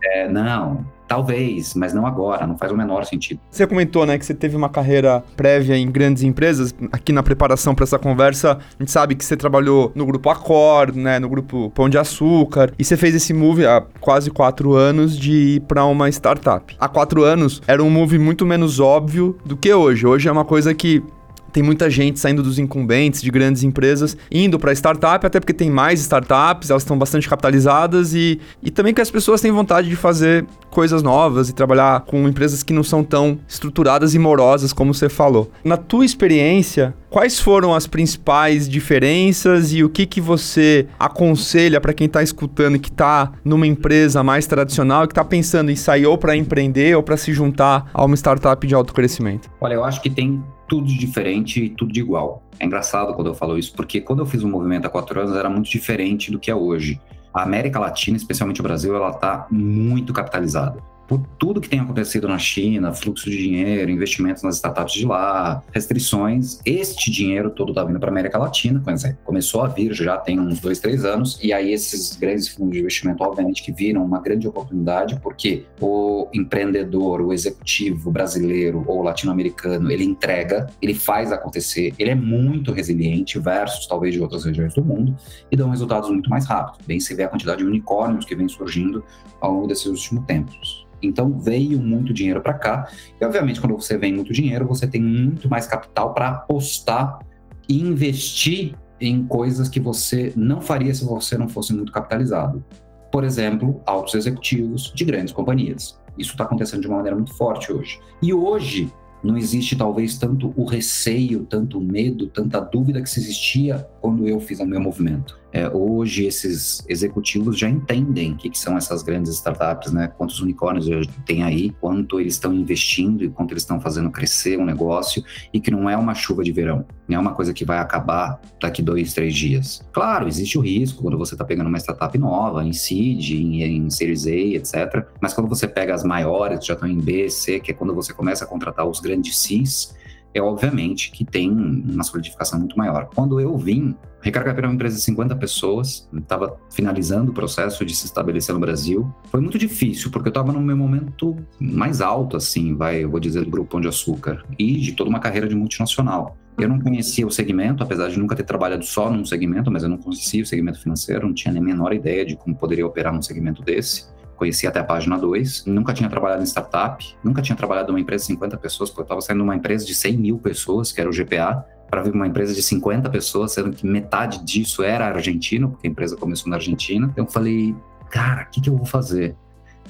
[0.03, 0.21] É.
[0.21, 3.39] É, não, talvez, mas não agora, não faz o menor sentido.
[3.49, 6.73] Você comentou, né, que você teve uma carreira prévia em grandes empresas.
[6.91, 10.97] Aqui na preparação para essa conversa, a gente sabe que você trabalhou no grupo Accord,
[10.97, 15.17] né, no grupo Pão de Açúcar, e você fez esse move há quase quatro anos
[15.17, 16.75] de ir para uma startup.
[16.79, 20.05] Há quatro anos era um move muito menos óbvio do que hoje.
[20.05, 21.03] Hoje é uma coisa que
[21.51, 25.69] tem muita gente saindo dos incumbentes de grandes empresas, indo para startup, até porque tem
[25.69, 29.95] mais startups, elas estão bastante capitalizadas e, e também que as pessoas têm vontade de
[29.95, 34.93] fazer coisas novas e trabalhar com empresas que não são tão estruturadas e morosas como
[34.93, 35.51] você falou.
[35.63, 41.93] Na tua experiência, quais foram as principais diferenças e o que, que você aconselha para
[41.93, 45.75] quem está escutando e que está numa empresa mais tradicional e que está pensando em
[45.75, 49.49] sair ou para empreender ou para se juntar a uma startup de alto crescimento?
[49.59, 52.43] Olha, eu acho que tem tudo de diferente e tudo de igual.
[52.59, 55.19] É engraçado quando eu falo isso, porque quando eu fiz o um movimento há quatro
[55.19, 57.01] anos era muito diferente do que é hoje.
[57.33, 62.27] A América Latina, especialmente o Brasil, ela está muito capitalizada por tudo que tem acontecido
[62.27, 67.83] na China, fluxo de dinheiro, investimentos nas startups de lá, restrições, este dinheiro todo está
[67.83, 68.79] vindo para a América Latina,
[69.25, 72.81] começou a vir já tem uns dois, três anos, e aí esses grandes fundos de
[72.81, 79.91] investimento, obviamente, que viram uma grande oportunidade, porque o empreendedor, o executivo brasileiro ou latino-americano,
[79.91, 84.85] ele entrega, ele faz acontecer, ele é muito resiliente versus talvez de outras regiões do
[84.85, 85.15] mundo
[85.51, 86.85] e dão resultados muito mais rápidos.
[86.85, 89.03] Bem, se vê a quantidade de unicórnios que vem surgindo
[89.41, 90.87] ao longo desses últimos tempos.
[91.01, 92.89] Então veio muito dinheiro para cá.
[93.19, 97.19] E obviamente, quando você vem muito dinheiro, você tem muito mais capital para apostar
[97.67, 102.63] e investir em coisas que você não faria se você não fosse muito capitalizado.
[103.11, 105.99] Por exemplo, altos executivos de grandes companhias.
[106.17, 107.99] Isso está acontecendo de uma maneira muito forte hoje.
[108.21, 108.91] E hoje,
[109.23, 114.27] não existe talvez tanto o receio, tanto o medo, tanta dúvida que se existia quando
[114.27, 115.38] eu fiz o meu movimento.
[115.51, 120.07] É, hoje, esses executivos já entendem o que, que, são essas grandes startups, né?
[120.07, 120.87] Quantos unicórnios
[121.25, 125.59] tem aí, quanto eles estão investindo e quanto eles estão fazendo crescer um negócio e
[125.59, 128.81] que não é uma chuva de verão, não é uma coisa que vai acabar daqui
[128.81, 129.81] dois, três dias.
[129.91, 133.89] Claro, existe o risco quando você está pegando uma startup nova, em seed, em, em
[133.89, 135.07] Series A, etc.
[135.19, 138.13] Mas quando você pega as maiores, já estão em B, C, que é quando você
[138.13, 139.95] começa a contratar os grandes Cs,
[140.33, 143.09] é obviamente que tem uma solidificação muito maior.
[143.13, 147.95] Quando eu vim, Recarga era uma empresa de 50 pessoas, estava finalizando o processo de
[147.95, 149.13] se estabelecer no Brasil.
[149.31, 153.19] Foi muito difícil, porque eu estava no meu momento mais alto, assim, vai, eu vou
[153.19, 156.37] dizer, do Grupo Pão de Açúcar, e de toda uma carreira de multinacional.
[156.57, 159.89] Eu não conhecia o segmento, apesar de nunca ter trabalhado só num segmento, mas eu
[159.89, 163.13] não conhecia o segmento financeiro, não tinha nem a menor ideia de como poderia operar
[163.13, 164.07] num segmento desse
[164.39, 168.23] conheci até a página 2, nunca tinha trabalhado em startup, nunca tinha trabalhado numa empresa
[168.23, 171.01] de 50 pessoas, porque eu estava saindo de uma empresa de 100 mil pessoas, que
[171.01, 175.07] era o GPA, para vir uma empresa de 50 pessoas, sendo que metade disso era
[175.07, 177.09] argentino, porque a empresa começou na Argentina.
[177.11, 177.75] Então eu falei,
[178.09, 179.35] cara, o que, que eu vou fazer?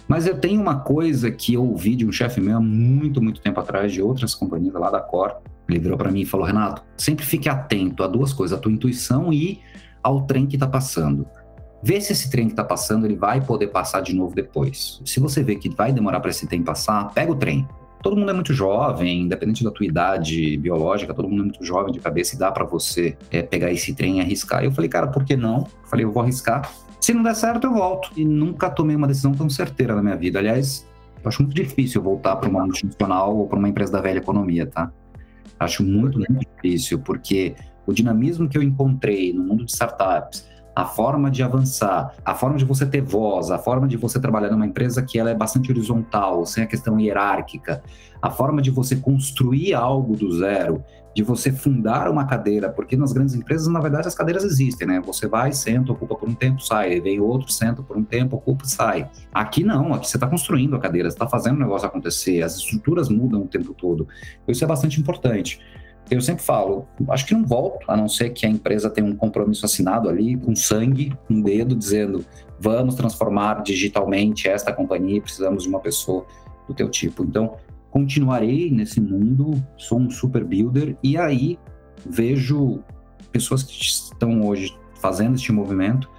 [0.07, 3.39] Mas eu tenho uma coisa que eu ouvi de um chefe meu há muito, muito
[3.41, 5.35] tempo atrás, de outras companhias lá da Cor.
[5.67, 8.71] Ele virou para mim e falou: Renato, sempre fique atento a duas coisas, a tua
[8.71, 9.61] intuição e
[10.01, 11.27] ao trem que está passando.
[11.81, 15.01] Vê se esse trem que está passando ele vai poder passar de novo depois.
[15.05, 17.67] Se você vê que vai demorar para esse trem passar, pega o trem.
[18.01, 21.91] Todo mundo é muito jovem, independente da tua idade biológica, todo mundo é muito jovem
[21.91, 24.63] de cabeça e dá para você é, pegar esse trem e arriscar.
[24.63, 25.59] Eu falei, cara, por que não?
[25.59, 26.69] Eu falei, eu vou arriscar.
[27.01, 28.11] Se não der certo, eu volto.
[28.15, 30.39] E nunca tomei uma decisão tão certeira na minha vida.
[30.39, 30.87] Aliás,
[31.23, 34.65] eu acho muito difícil voltar para uma multinacional ou para uma empresa da velha economia,
[34.65, 34.91] tá?
[35.59, 40.47] Acho muito, muito difícil, porque o dinamismo que eu encontrei no mundo de startups,
[40.79, 44.49] a forma de avançar, a forma de você ter voz, a forma de você trabalhar
[44.49, 47.83] numa empresa que ela é bastante horizontal, sem a questão hierárquica,
[48.21, 50.81] a forma de você construir algo do zero,
[51.13, 55.01] de você fundar uma cadeira, porque nas grandes empresas, na verdade, as cadeiras existem, né?
[55.05, 58.63] Você vai, senta, ocupa por um tempo, sai, vem outro, senta por um tempo, ocupa,
[58.63, 59.09] sai.
[59.33, 62.55] Aqui não, aqui você está construindo a cadeira, você está fazendo o negócio acontecer, as
[62.55, 64.07] estruturas mudam o tempo todo.
[64.47, 65.59] Isso é bastante importante
[66.09, 69.15] eu sempre falo, acho que não volto, a não ser que a empresa tenha um
[69.15, 72.25] compromisso assinado ali, com sangue, um dedo, dizendo
[72.59, 76.25] vamos transformar digitalmente esta companhia, precisamos de uma pessoa
[76.67, 77.23] do teu tipo.
[77.23, 77.55] Então,
[77.89, 81.57] continuarei nesse mundo, sou um super builder, e aí
[82.05, 82.83] vejo
[83.31, 86.09] pessoas que estão hoje fazendo este movimento,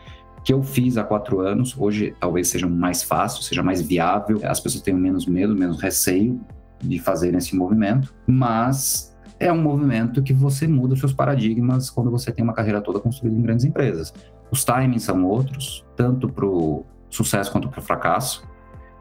[0.45, 4.59] que eu fiz há quatro anos, hoje talvez seja mais fácil, seja mais viável, as
[4.59, 6.41] pessoas tenham menos medo, menos receio
[6.83, 9.10] de fazer esse movimento, mas
[9.41, 13.01] é um movimento que você muda os seus paradigmas quando você tem uma carreira toda
[13.01, 14.13] construída em grandes empresas.
[14.51, 18.47] Os timings são outros, tanto para o sucesso quanto para o fracasso.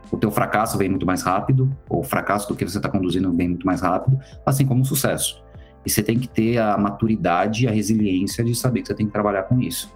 [0.10, 3.32] O teu fracasso vem muito mais rápido, ou o fracasso do que você está conduzindo
[3.36, 5.44] vem muito mais rápido, assim como o sucesso.
[5.86, 9.06] E você tem que ter a maturidade e a resiliência de saber que você tem
[9.06, 9.94] que trabalhar com isso.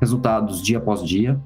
[0.00, 1.38] Resultados dia após dia,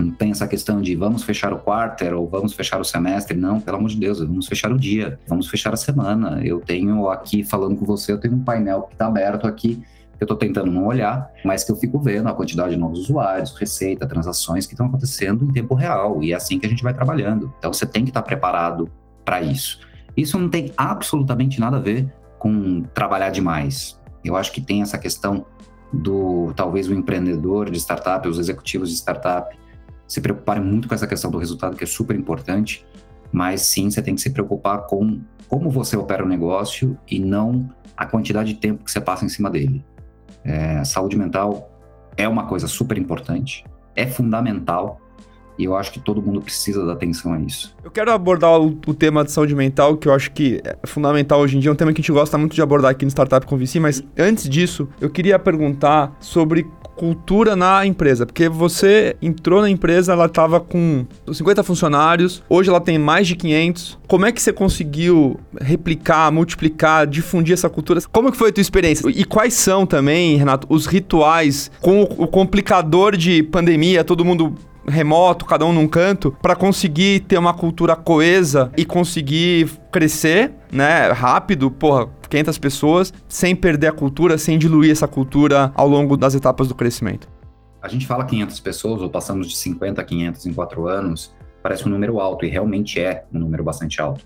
[0.00, 3.36] não tem essa questão de vamos fechar o quarter ou vamos fechar o semestre.
[3.36, 6.40] Não, pelo amor de Deus, vamos fechar o dia, vamos fechar a semana.
[6.44, 9.82] Eu tenho aqui, falando com você, eu tenho um painel que está aberto aqui
[10.20, 13.54] eu estou tentando não olhar, mas que eu fico vendo a quantidade de novos usuários,
[13.58, 16.22] receita, transações que estão acontecendo em tempo real.
[16.22, 17.52] E é assim que a gente vai trabalhando.
[17.58, 18.90] Então você tem que estar tá preparado
[19.24, 19.80] para isso.
[20.14, 23.98] Isso não tem absolutamente nada a ver com trabalhar demais.
[24.22, 25.46] Eu acho que tem essa questão
[25.90, 29.56] do talvez o empreendedor de startup, os executivos de startup,
[30.10, 32.84] se preocuparem muito com essa questão do resultado, que é super importante,
[33.30, 37.70] mas sim você tem que se preocupar com como você opera o negócio e não
[37.96, 39.84] a quantidade de tempo que você passa em cima dele.
[40.42, 41.70] É, saúde mental
[42.16, 45.00] é uma coisa super importante, é fundamental,
[45.60, 47.76] e eu acho que todo mundo precisa dar atenção a isso.
[47.84, 51.40] Eu quero abordar o, o, tema de saúde mental, que eu acho que é fundamental
[51.40, 53.10] hoje em dia, é um tema que a gente gosta muito de abordar aqui no
[53.10, 56.66] Startup com VC, mas antes disso, eu queria perguntar sobre
[57.00, 58.26] cultura na empresa?
[58.26, 63.36] Porque você entrou na empresa, ela estava com 50 funcionários, hoje ela tem mais de
[63.36, 63.98] 500.
[64.06, 68.02] Como é que você conseguiu replicar, multiplicar, difundir essa cultura?
[68.12, 69.08] Como que foi a tua experiência?
[69.08, 74.54] E quais são também, Renato, os rituais com o complicador de pandemia, todo mundo
[74.86, 81.10] remoto, cada um num canto, para conseguir ter uma cultura coesa e conseguir crescer, né,
[81.12, 86.34] rápido, porra, 500 pessoas, sem perder a cultura, sem diluir essa cultura ao longo das
[86.34, 87.28] etapas do crescimento.
[87.82, 91.86] A gente fala 500 pessoas, ou passamos de 50 a 500 em quatro anos, parece
[91.86, 94.24] um número alto, e realmente é um número bastante alto.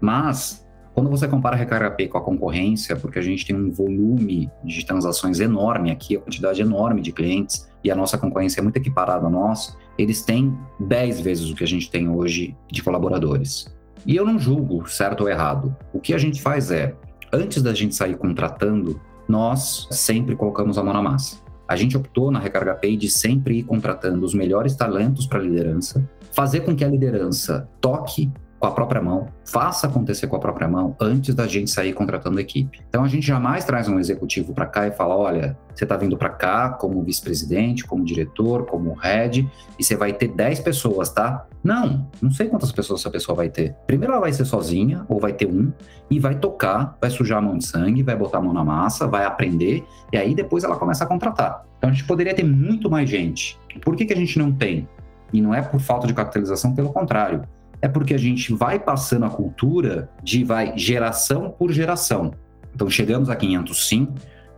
[0.00, 4.50] Mas, quando você compara a RecargaPay com a concorrência, porque a gente tem um volume
[4.62, 8.76] de transações enorme aqui, a quantidade enorme de clientes, e a nossa concorrência é muito
[8.76, 13.66] equiparada a nós, eles têm 10 vezes o que a gente tem hoje de colaboradores.
[14.06, 15.74] E eu não julgo certo ou errado.
[15.92, 16.94] O que a gente faz é,
[17.32, 21.40] antes da gente sair contratando, nós sempre colocamos a mão na massa.
[21.68, 25.42] a gente optou na Recarga Pay de sempre ir contratando os melhores talentos para a
[25.42, 28.30] liderança, fazer com que a liderança toque
[28.62, 32.38] com a própria mão, faça acontecer com a própria mão antes da gente sair contratando
[32.38, 32.80] equipe.
[32.88, 36.16] Então a gente jamais traz um executivo para cá e fala: olha, você está vindo
[36.16, 41.44] para cá como vice-presidente, como diretor, como head, e você vai ter 10 pessoas, tá?
[41.64, 43.74] Não, não sei quantas pessoas essa pessoa vai ter.
[43.84, 45.72] Primeiro ela vai ser sozinha, ou vai ter um,
[46.08, 49.08] e vai tocar, vai sujar a mão de sangue, vai botar a mão na massa,
[49.08, 51.66] vai aprender, e aí depois ela começa a contratar.
[51.78, 53.58] Então a gente poderia ter muito mais gente.
[53.80, 54.88] Por que, que a gente não tem?
[55.32, 57.42] E não é por falta de capitalização, pelo contrário
[57.82, 62.32] é porque a gente vai passando a cultura de vai geração por geração.
[62.72, 64.08] Então chegamos a 500 sim,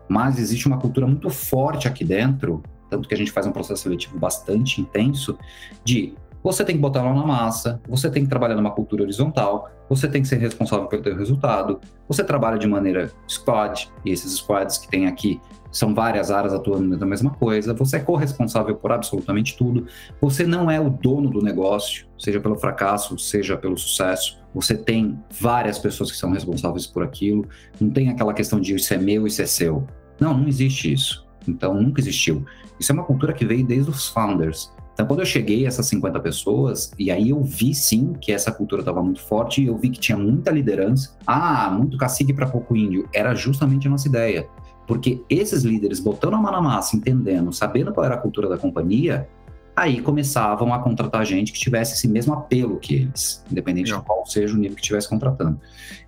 [0.09, 3.83] mas existe uma cultura muito forte aqui dentro, tanto que a gente faz um processo
[3.83, 5.39] seletivo bastante intenso
[5.83, 9.71] de você tem que botar lá na massa, você tem que trabalhar numa cultura horizontal,
[9.89, 14.35] você tem que ser responsável pelo seu resultado, você trabalha de maneira squad, e esses
[14.35, 15.41] squads que tem aqui
[15.75, 19.87] são várias áreas atuando na mesma coisa, você é corresponsável por absolutamente tudo,
[20.21, 25.19] você não é o dono do negócio, seja pelo fracasso, seja pelo sucesso, você tem
[25.41, 27.47] várias pessoas que são responsáveis por aquilo,
[27.81, 29.85] não tem aquela questão de isso é meu, isso é seu.
[30.21, 31.27] Não, não existe isso.
[31.47, 32.45] Então, nunca existiu.
[32.79, 34.73] Isso é uma cultura que veio desde os founders.
[34.93, 38.81] Então, quando eu cheguei essas 50 pessoas, e aí eu vi sim que essa cultura
[38.81, 41.17] estava muito forte, e eu vi que tinha muita liderança.
[41.27, 43.09] Ah, muito cacique para pouco índio.
[43.13, 44.49] Era justamente a nossa ideia.
[44.87, 48.59] Porque esses líderes, botando a mão na massa, entendendo, sabendo qual era a cultura da
[48.59, 49.29] companhia,
[49.75, 53.99] aí começavam a contratar gente que tivesse esse mesmo apelo que eles, independente Não.
[53.99, 55.59] de qual seja o nível que estivesse contratando.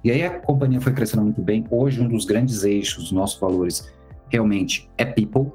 [0.05, 1.65] E aí a companhia foi crescendo muito bem.
[1.71, 3.91] Hoje, um dos grandes eixos dos nossos valores
[4.29, 5.51] realmente é people,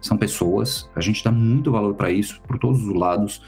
[0.00, 0.88] são pessoas.
[0.94, 3.42] A gente dá muito valor para isso, por todos os lados.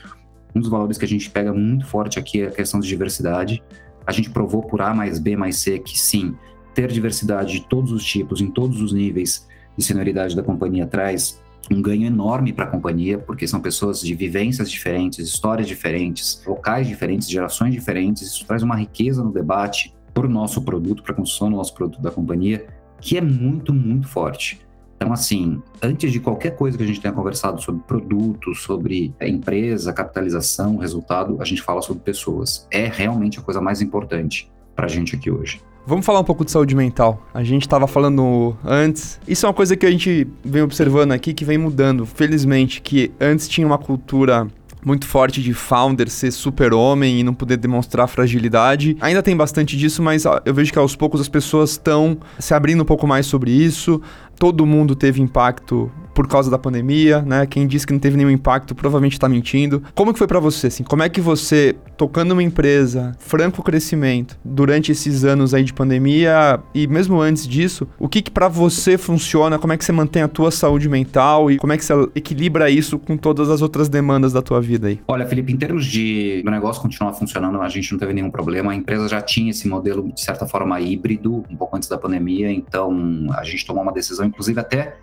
[0.54, 3.62] Um dos valores que a gente pega muito forte aqui é a questão de diversidade.
[4.06, 6.34] A gente provou por A mais B mais C que sim,
[6.78, 11.42] ter diversidade de todos os tipos, em todos os níveis de senioridade da companhia traz
[11.68, 16.86] um ganho enorme para a companhia, porque são pessoas de vivências diferentes, histórias diferentes, locais
[16.86, 18.22] diferentes, gerações diferentes.
[18.22, 21.74] Isso traz uma riqueza no debate para o nosso produto, para a construção do nosso
[21.74, 22.64] produto da companhia,
[23.00, 24.60] que é muito, muito forte.
[24.96, 29.92] Então, assim, antes de qualquer coisa que a gente tenha conversado sobre produto, sobre empresa,
[29.92, 32.68] capitalização, resultado, a gente fala sobre pessoas.
[32.70, 35.60] É realmente a coisa mais importante para a gente aqui hoje.
[35.88, 37.26] Vamos falar um pouco de saúde mental.
[37.32, 39.18] A gente estava falando antes.
[39.26, 42.04] Isso é uma coisa que a gente vem observando aqui que vem mudando.
[42.04, 44.46] Felizmente, que antes tinha uma cultura
[44.84, 48.98] muito forte de founder ser super-homem e não poder demonstrar fragilidade.
[49.00, 52.82] Ainda tem bastante disso, mas eu vejo que aos poucos as pessoas estão se abrindo
[52.82, 54.02] um pouco mais sobre isso
[54.38, 57.46] todo mundo teve impacto por causa da pandemia, né?
[57.46, 59.80] Quem disse que não teve nenhum impacto provavelmente está mentindo.
[59.94, 60.82] Como que foi para você, assim?
[60.82, 66.58] Como é que você, tocando uma empresa, franco crescimento, durante esses anos aí de pandemia
[66.74, 69.60] e mesmo antes disso, o que que para você funciona?
[69.60, 72.68] Como é que você mantém a tua saúde mental e como é que você equilibra
[72.68, 75.00] isso com todas as outras demandas da tua vida aí?
[75.06, 78.72] Olha, Felipe, em termos de o negócio continuar funcionando, a gente não teve nenhum problema.
[78.72, 82.50] A empresa já tinha esse modelo de certa forma híbrido, um pouco antes da pandemia,
[82.50, 84.96] então a gente tomou uma decisão inclusive até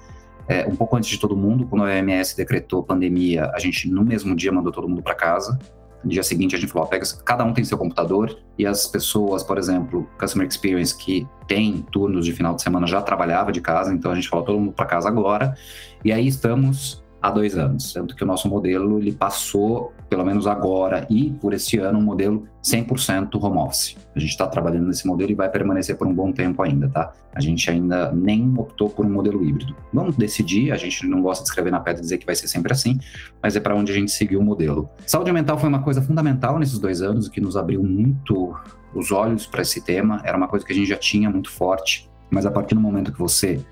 [0.48, 4.04] é, um pouco antes de todo mundo, quando a OMS decretou pandemia, a gente no
[4.04, 5.58] mesmo dia mandou todo mundo para casa.
[6.04, 9.42] No dia seguinte a gente falou, pega, cada um tem seu computador e as pessoas,
[9.42, 13.92] por exemplo, Customer Experience que tem turnos de final de semana já trabalhava de casa,
[13.92, 15.56] então a gente falou todo mundo para casa agora.
[16.04, 20.46] E aí estamos há dois anos, tanto que o nosso modelo ele passou, pelo menos
[20.46, 23.98] agora e por esse ano, um modelo 100% home office.
[24.16, 27.12] A gente está trabalhando nesse modelo e vai permanecer por um bom tempo ainda, tá?
[27.34, 29.76] A gente ainda nem optou por um modelo híbrido.
[29.92, 32.48] Vamos decidir, a gente não gosta de escrever na pedra e dizer que vai ser
[32.48, 33.00] sempre assim,
[33.42, 34.88] mas é para onde a gente seguiu o modelo.
[35.08, 38.56] Saúde mental foi uma coisa fundamental nesses dois anos, que nos abriu muito
[38.94, 42.08] os olhos para esse tema, era uma coisa que a gente já tinha muito forte,
[42.30, 43.66] mas a partir do momento que você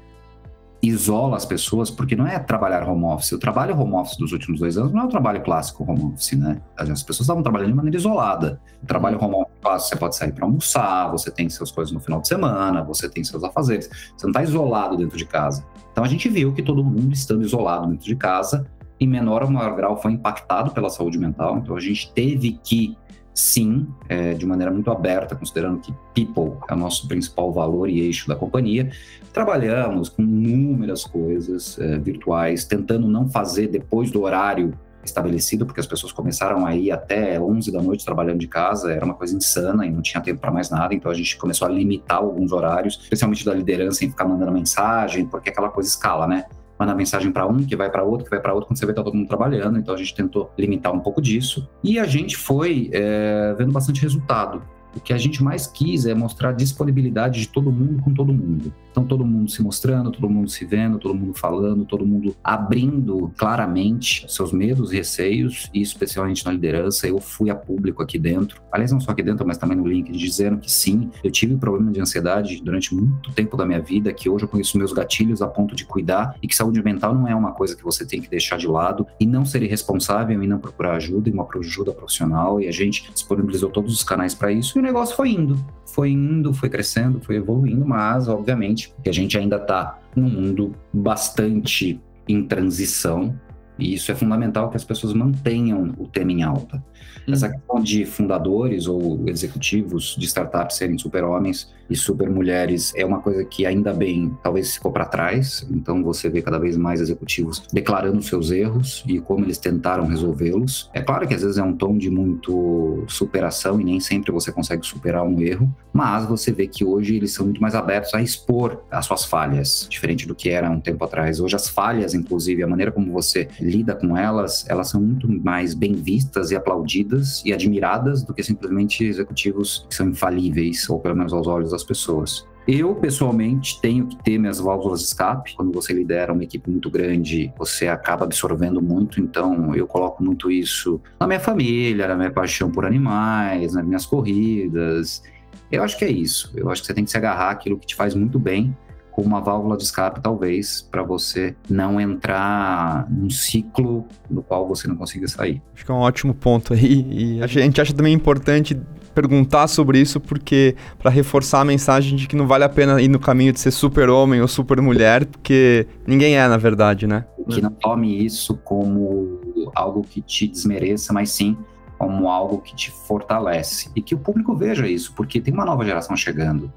[0.84, 3.32] isola as pessoas, porque não é trabalhar home office.
[3.32, 6.34] O trabalho home office dos últimos dois anos não é o trabalho clássico home office,
[6.34, 6.62] né?
[6.78, 8.60] As pessoas estavam trabalhando de maneira isolada.
[8.82, 12.02] O trabalho home office clássico, você pode sair para almoçar, você tem suas coisas no
[12.02, 13.90] final de semana, você tem seus afazeres.
[14.18, 15.66] Você não está isolado dentro de casa.
[15.94, 18.68] Então a gente viu que todo mundo estando isolado dentro de casa,
[19.00, 21.60] em menor ou maior grau, foi impactado pela saúde mental.
[21.60, 22.98] Então a gente teve que
[23.34, 28.02] sim, é, de maneira muito aberta, considerando que people é o nosso principal valor e
[28.02, 28.92] eixo da companhia,
[29.32, 35.88] trabalhamos com inúmeras coisas é, virtuais, tentando não fazer depois do horário estabelecido, porque as
[35.88, 39.86] pessoas começaram a ir até 11 da noite trabalhando de casa, era uma coisa insana
[39.86, 43.00] e não tinha tempo para mais nada, então a gente começou a limitar alguns horários,
[43.02, 46.46] especialmente da liderança em ficar mandando mensagem, porque aquela coisa escala, né?
[46.84, 48.94] Mandar mensagem para um, que vai para outro, que vai para outro, quando você vê
[48.94, 49.78] tá todo mundo trabalhando.
[49.80, 54.02] Então a gente tentou limitar um pouco disso e a gente foi é, vendo bastante
[54.02, 54.62] resultado.
[54.96, 58.34] O que a gente mais quis é mostrar a disponibilidade de todo mundo com todo
[58.34, 58.74] mundo.
[58.92, 63.34] Então, todo mundo se mostrando, todo mundo se vendo, todo mundo falando, todo mundo abrindo
[63.36, 67.08] claramente seus medos e receios, e especialmente na liderança.
[67.08, 70.18] Eu fui a público aqui dentro, aliás, não só aqui dentro, mas também no LinkedIn,
[70.18, 74.30] dizendo que sim, eu tive problema de ansiedade durante muito tempo da minha vida, que
[74.30, 77.34] hoje eu conheço meus gatilhos a ponto de cuidar, e que saúde mental não é
[77.34, 80.60] uma coisa que você tem que deixar de lado e não ser irresponsável e não
[80.60, 82.62] procurar ajuda e uma ajuda profissional.
[82.62, 85.58] E a gente disponibilizou todos os canais para isso, negócio foi indo.
[85.86, 90.76] Foi indo, foi crescendo, foi evoluindo, mas obviamente que a gente ainda está num mundo
[90.92, 93.40] bastante em transição
[93.78, 96.84] e isso é fundamental que as pessoas mantenham o tema em alta.
[97.28, 103.44] Essa questão de fundadores ou executivos de startups serem super-homens e super-mulheres é uma coisa
[103.46, 105.66] que ainda bem talvez ficou para trás.
[105.72, 110.90] Então você vê cada vez mais executivos declarando seus erros e como eles tentaram resolvê-los.
[110.94, 114.52] É claro que às vezes é um tom de muito superação e nem sempre você
[114.52, 118.22] consegue superar um erro, mas você vê que hoje eles são muito mais abertos a
[118.22, 121.40] expor as suas falhas, diferente do que era um tempo atrás.
[121.40, 125.74] Hoje as falhas, inclusive, a maneira como você lida com elas, elas são muito mais
[125.74, 131.16] bem vistas e aplaudidas e admiradas do que simplesmente executivos que são infalíveis, ou pelo
[131.16, 132.46] menos aos olhos das pessoas.
[132.66, 135.54] Eu, pessoalmente, tenho que ter minhas válvulas de escape.
[135.54, 139.20] Quando você lidera uma equipe muito grande, você acaba absorvendo muito.
[139.20, 144.06] Então, eu coloco muito isso na minha família, na minha paixão por animais, nas minhas
[144.06, 145.22] corridas.
[145.70, 146.54] Eu acho que é isso.
[146.56, 148.74] Eu acho que você tem que se agarrar àquilo que te faz muito bem
[149.14, 154.88] com uma válvula de escape, talvez, para você não entrar num ciclo do qual você
[154.88, 155.62] não consiga sair.
[155.76, 157.06] Acho que é um ótimo ponto aí.
[157.10, 158.80] E a gente acha também importante
[159.14, 163.08] perguntar sobre isso porque para reforçar a mensagem de que não vale a pena ir
[163.08, 167.26] no caminho de ser super homem ou super mulher, porque ninguém é na verdade, né?
[167.48, 169.40] Que não tome isso como
[169.76, 171.56] algo que te desmereça, mas sim
[171.98, 175.86] como algo que te fortalece e que o público veja isso, porque tem uma nova
[175.86, 176.74] geração chegando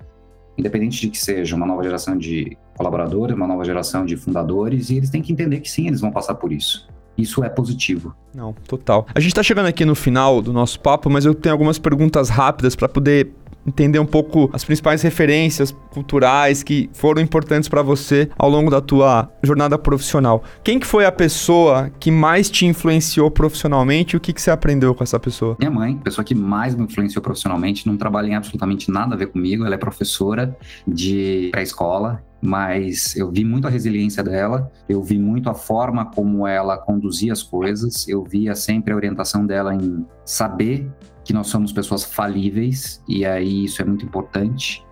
[0.59, 4.97] independente de que seja uma nova geração de colaboradores, uma nova geração de fundadores, e
[4.97, 6.89] eles têm que entender que sim, eles vão passar por isso.
[7.17, 8.15] Isso é positivo.
[8.35, 9.07] Não, total.
[9.15, 12.29] A gente está chegando aqui no final do nosso papo, mas eu tenho algumas perguntas
[12.29, 13.33] rápidas para poder
[13.67, 18.81] entender um pouco as principais referências culturais que foram importantes para você ao longo da
[18.81, 20.43] tua jornada profissional.
[20.63, 24.51] Quem que foi a pessoa que mais te influenciou profissionalmente e o que, que você
[24.51, 25.57] aprendeu com essa pessoa?
[25.59, 29.27] Minha mãe, pessoa que mais me influenciou profissionalmente, não trabalha em absolutamente nada a ver
[29.27, 30.57] comigo, ela é professora
[30.87, 36.47] de pré-escola mas eu vi muito a resiliência dela, eu vi muito a forma como
[36.47, 40.89] ela conduzia as coisas, eu via sempre a orientação dela em saber
[41.27, 44.87] que nós somos pessoas falíveis, e aí isso é muito importante,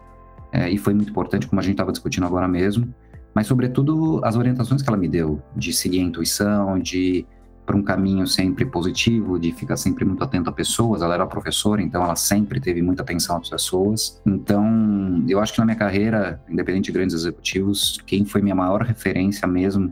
[0.52, 2.92] é, e foi muito importante, como a gente estava discutindo agora mesmo,
[3.32, 7.24] mas, sobretudo, as orientações que ela me deu, de seguir a intuição, de
[7.66, 11.00] para um caminho sempre positivo, de ficar sempre muito atento a pessoas.
[11.00, 14.20] Ela era professora, então ela sempre teve muita atenção às pessoas.
[14.26, 18.82] Então, eu acho que na minha carreira, independente de grandes executivos, quem foi minha maior
[18.82, 19.90] referência mesmo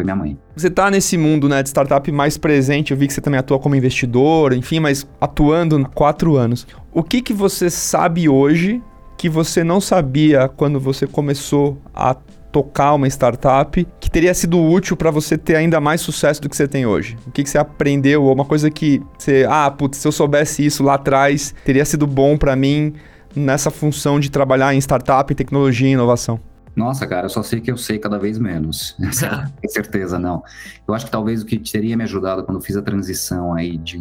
[0.00, 0.38] foi minha mãe.
[0.56, 3.58] Você está nesse mundo né, de startup mais presente, eu vi que você também atua
[3.58, 6.66] como investidor, enfim, mas atuando há quatro anos.
[6.92, 8.82] O que, que você sabe hoje
[9.16, 12.16] que você não sabia quando você começou a
[12.50, 16.56] tocar uma startup que teria sido útil para você ter ainda mais sucesso do que
[16.56, 17.16] você tem hoje?
[17.26, 18.24] O que, que você aprendeu?
[18.24, 22.06] Ou uma coisa que você, ah, putz, se eu soubesse isso lá atrás, teria sido
[22.06, 22.94] bom para mim
[23.36, 26.40] nessa função de trabalhar em startup, tecnologia e inovação?
[26.74, 28.96] Nossa, cara, eu só sei que eu sei cada vez menos.
[29.60, 30.42] Com certeza, não.
[30.86, 33.98] Eu acho que talvez o que teria me ajudado quando fiz a transição aí de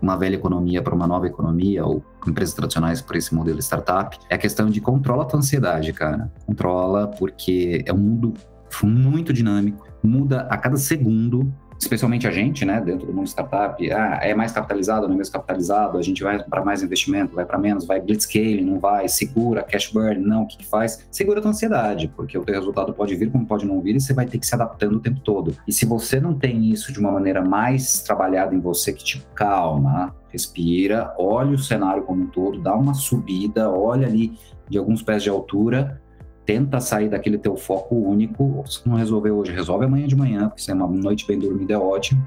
[0.00, 4.34] uma velha economia para uma nova economia, ou empresas tradicionais para esse modelo startup, é
[4.34, 6.30] a questão de controla a tua ansiedade, cara.
[6.46, 8.34] Controla, porque é um mundo
[8.82, 14.18] muito dinâmico, muda a cada segundo especialmente a gente, né, dentro do mundo startup, ah,
[14.22, 17.58] é mais capitalizado, não é mais capitalizado, a gente vai para mais investimento, vai para
[17.58, 21.06] menos, vai blitzscaling, não vai, segura, cash burn, não, o que, que faz?
[21.10, 24.00] Segura a tua ansiedade, porque o teu resultado pode vir como pode não vir e
[24.00, 25.56] você vai ter que se adaptando o tempo todo.
[25.66, 29.24] E se você não tem isso de uma maneira mais trabalhada em você, que tipo,
[29.34, 34.36] calma, respira, olha o cenário como um todo, dá uma subida, olha ali
[34.68, 36.00] de alguns pés de altura
[36.46, 38.64] tenta sair daquele teu foco único.
[38.66, 41.74] Se não resolver hoje, resolve amanhã de manhã, porque se é uma noite bem dormida
[41.74, 42.26] é ótimo.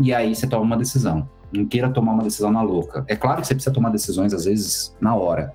[0.00, 1.28] E aí você toma uma decisão.
[1.52, 3.04] Não queira tomar uma decisão na louca.
[3.08, 5.52] É claro que você precisa tomar decisões, às vezes, na hora.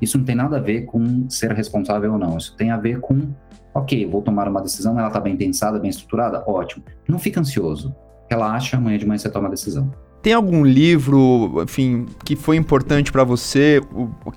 [0.00, 2.36] Isso não tem nada a ver com ser responsável ou não.
[2.36, 3.28] Isso tem a ver com,
[3.72, 6.84] ok, vou tomar uma decisão, ela está bem pensada, bem estruturada, ótimo.
[7.08, 7.94] Não fica ansioso.
[8.28, 9.92] Relaxa, amanhã de manhã você toma a decisão.
[10.22, 13.80] Tem algum livro, enfim, que foi importante para você,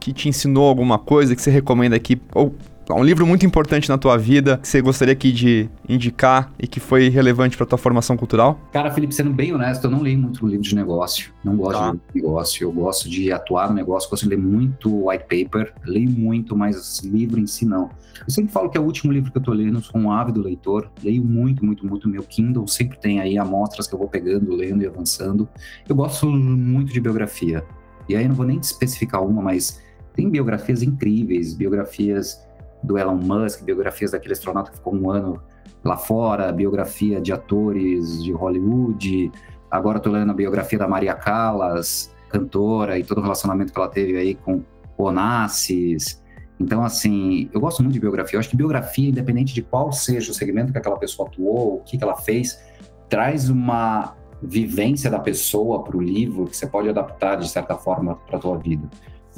[0.01, 2.21] que te ensinou alguma coisa que você recomenda aqui?
[2.35, 2.53] Ou
[2.95, 6.79] Um livro muito importante na tua vida que você gostaria aqui de indicar e que
[6.79, 8.59] foi relevante para tua formação cultural?
[8.71, 11.31] Cara, Felipe, sendo bem honesto, eu não leio muito livro de negócio.
[11.43, 11.91] Não gosto tá.
[11.91, 12.63] de negócio.
[12.63, 16.99] Eu gosto de atuar no negócio, gosto de ler muito white paper, leio muito, mas
[17.03, 17.89] livro em si não.
[18.25, 20.41] Eu sempre falo que é o último livro que eu tô lendo, sou um ávido
[20.41, 22.07] leitor, leio muito, muito, muito.
[22.07, 25.47] Meu Kindle sempre tem aí amostras que eu vou pegando, lendo e avançando.
[25.87, 27.63] Eu gosto muito de biografia.
[28.07, 29.81] E aí não vou nem especificar uma, mas
[30.15, 32.46] tem biografias incríveis, biografias
[32.83, 35.41] do Elon Musk, biografias daquele astronauta que ficou um ano
[35.83, 39.31] lá fora, biografia de atores de Hollywood.
[39.69, 43.89] Agora estou lendo a biografia da Maria Callas, cantora, e todo o relacionamento que ela
[43.89, 44.63] teve aí com
[44.97, 46.21] Onassis.
[46.59, 48.35] Então, assim, eu gosto muito de biografia.
[48.35, 51.83] Eu acho que biografia, independente de qual seja o segmento que aquela pessoa atuou, o
[51.83, 52.59] que, que ela fez,
[53.07, 58.15] traz uma vivência da pessoa para o livro que você pode adaptar de certa forma
[58.15, 58.87] para a tua vida.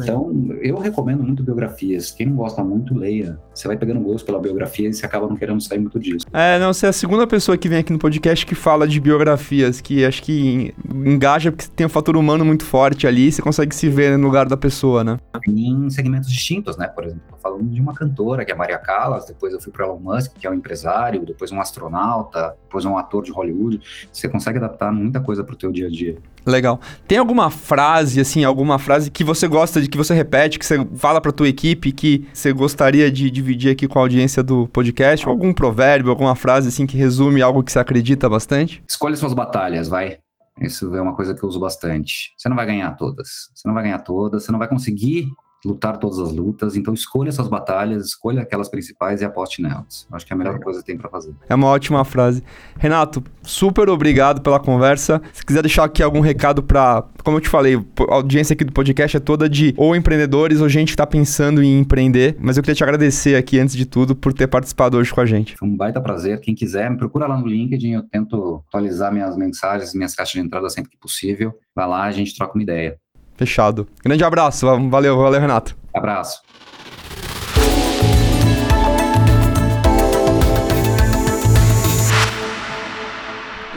[0.03, 0.31] Então,
[0.61, 2.11] eu recomendo muito biografias.
[2.11, 3.39] Quem não gosta muito, leia.
[3.53, 6.25] Você vai pegando gosto pela biografia e você acaba não querendo sair muito disso.
[6.33, 8.99] É, não, você é a segunda pessoa que vem aqui no podcast que fala de
[8.99, 13.75] biografias, que acho que engaja porque tem um fator humano muito forte ali, você consegue
[13.75, 15.17] se ver no lugar da pessoa, né?
[15.47, 16.87] Em segmentos distintos, né?
[16.87, 19.85] Por exemplo, falando de uma cantora, que é a Maria Callas, depois eu fui para
[19.85, 23.81] Elon Musk, que é um empresário, depois um astronauta, depois um ator de Hollywood.
[24.11, 26.17] Você consegue adaptar muita coisa para o teu dia a dia.
[26.45, 26.79] Legal.
[27.07, 30.85] Tem alguma frase, assim, alguma frase que você gosta de, que você repete, que você
[30.95, 35.27] fala pra tua equipe, que você gostaria de dividir aqui com a audiência do podcast?
[35.27, 38.83] Algum provérbio, alguma frase, assim, que resume algo que você acredita bastante?
[38.87, 40.17] Escolhe suas batalhas, vai.
[40.61, 42.33] Isso é uma coisa que eu uso bastante.
[42.37, 43.49] Você não vai ganhar todas.
[43.55, 45.29] Você não vai ganhar todas, você não vai conseguir
[45.65, 46.75] lutar todas as lutas.
[46.75, 50.07] Então escolha suas batalhas, escolha aquelas principais e aposte nelas.
[50.11, 51.33] Acho que é a melhor coisa que tem para fazer.
[51.47, 52.43] É uma ótima frase.
[52.77, 55.21] Renato, super obrigado pela conversa.
[55.33, 57.75] Se quiser deixar aqui algum recado para, como eu te falei,
[58.09, 61.61] a audiência aqui do podcast é toda de ou empreendedores ou gente que está pensando
[61.61, 62.37] em empreender.
[62.39, 65.25] Mas eu queria te agradecer aqui antes de tudo por ter participado hoje com a
[65.25, 65.57] gente.
[65.57, 66.39] Foi um baita prazer.
[66.39, 67.91] Quem quiser, me procura lá no LinkedIn.
[67.91, 71.53] Eu tento atualizar minhas mensagens, minhas caixas de entrada sempre que possível.
[71.75, 72.97] Vai lá, a gente troca uma ideia.
[73.39, 73.87] Fechado.
[74.03, 74.65] Grande abraço.
[74.89, 75.73] Valeu, valeu, Renato.
[75.93, 76.41] Abraço.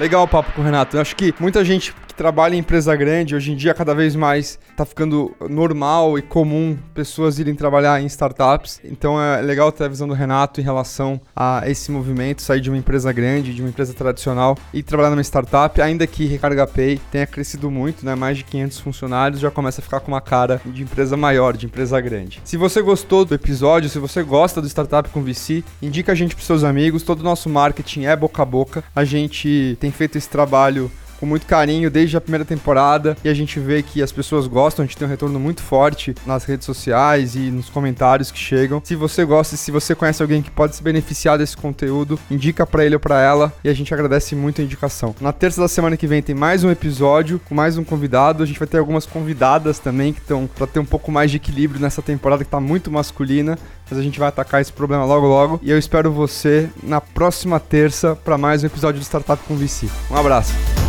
[0.01, 0.97] Legal o papo com o Renato.
[0.97, 4.57] Eu acho que muita gente trabalha em empresa grande, hoje em dia cada vez mais
[4.71, 8.81] está ficando normal e comum pessoas irem trabalhar em startups.
[8.85, 12.71] Então é legal ter a visão do Renato em relação a esse movimento, sair de
[12.71, 17.01] uma empresa grande, de uma empresa tradicional e trabalhar numa startup, ainda que Recarga Pay
[17.11, 18.15] tenha crescido muito, né?
[18.15, 21.67] Mais de 500 funcionários, já começa a ficar com uma cara de empresa maior, de
[21.67, 22.41] empresa grande.
[22.45, 26.37] Se você gostou do episódio, se você gosta do Startup com VC, indica a gente
[26.37, 28.85] para seus amigos, todo o nosso marketing é boca a boca.
[28.95, 30.89] A gente tem feito esse trabalho
[31.23, 34.83] com muito carinho desde a primeira temporada e a gente vê que as pessoas gostam,
[34.83, 38.83] a gente tem um retorno muito forte nas redes sociais e nos comentários que chegam.
[38.83, 42.85] Se você gosta, se você conhece alguém que pode se beneficiar desse conteúdo, indica para
[42.85, 45.15] ele ou para ela e a gente agradece muito a indicação.
[45.21, 48.43] Na terça da semana que vem tem mais um episódio com mais um convidado.
[48.43, 51.37] A gente vai ter algumas convidadas também que estão para ter um pouco mais de
[51.37, 53.57] equilíbrio nessa temporada que tá muito masculina
[53.89, 55.61] mas a gente vai atacar esse problema logo logo.
[55.63, 59.87] E eu espero você na próxima terça para mais um episódio do Startup com VC.
[60.11, 60.82] Um abraço.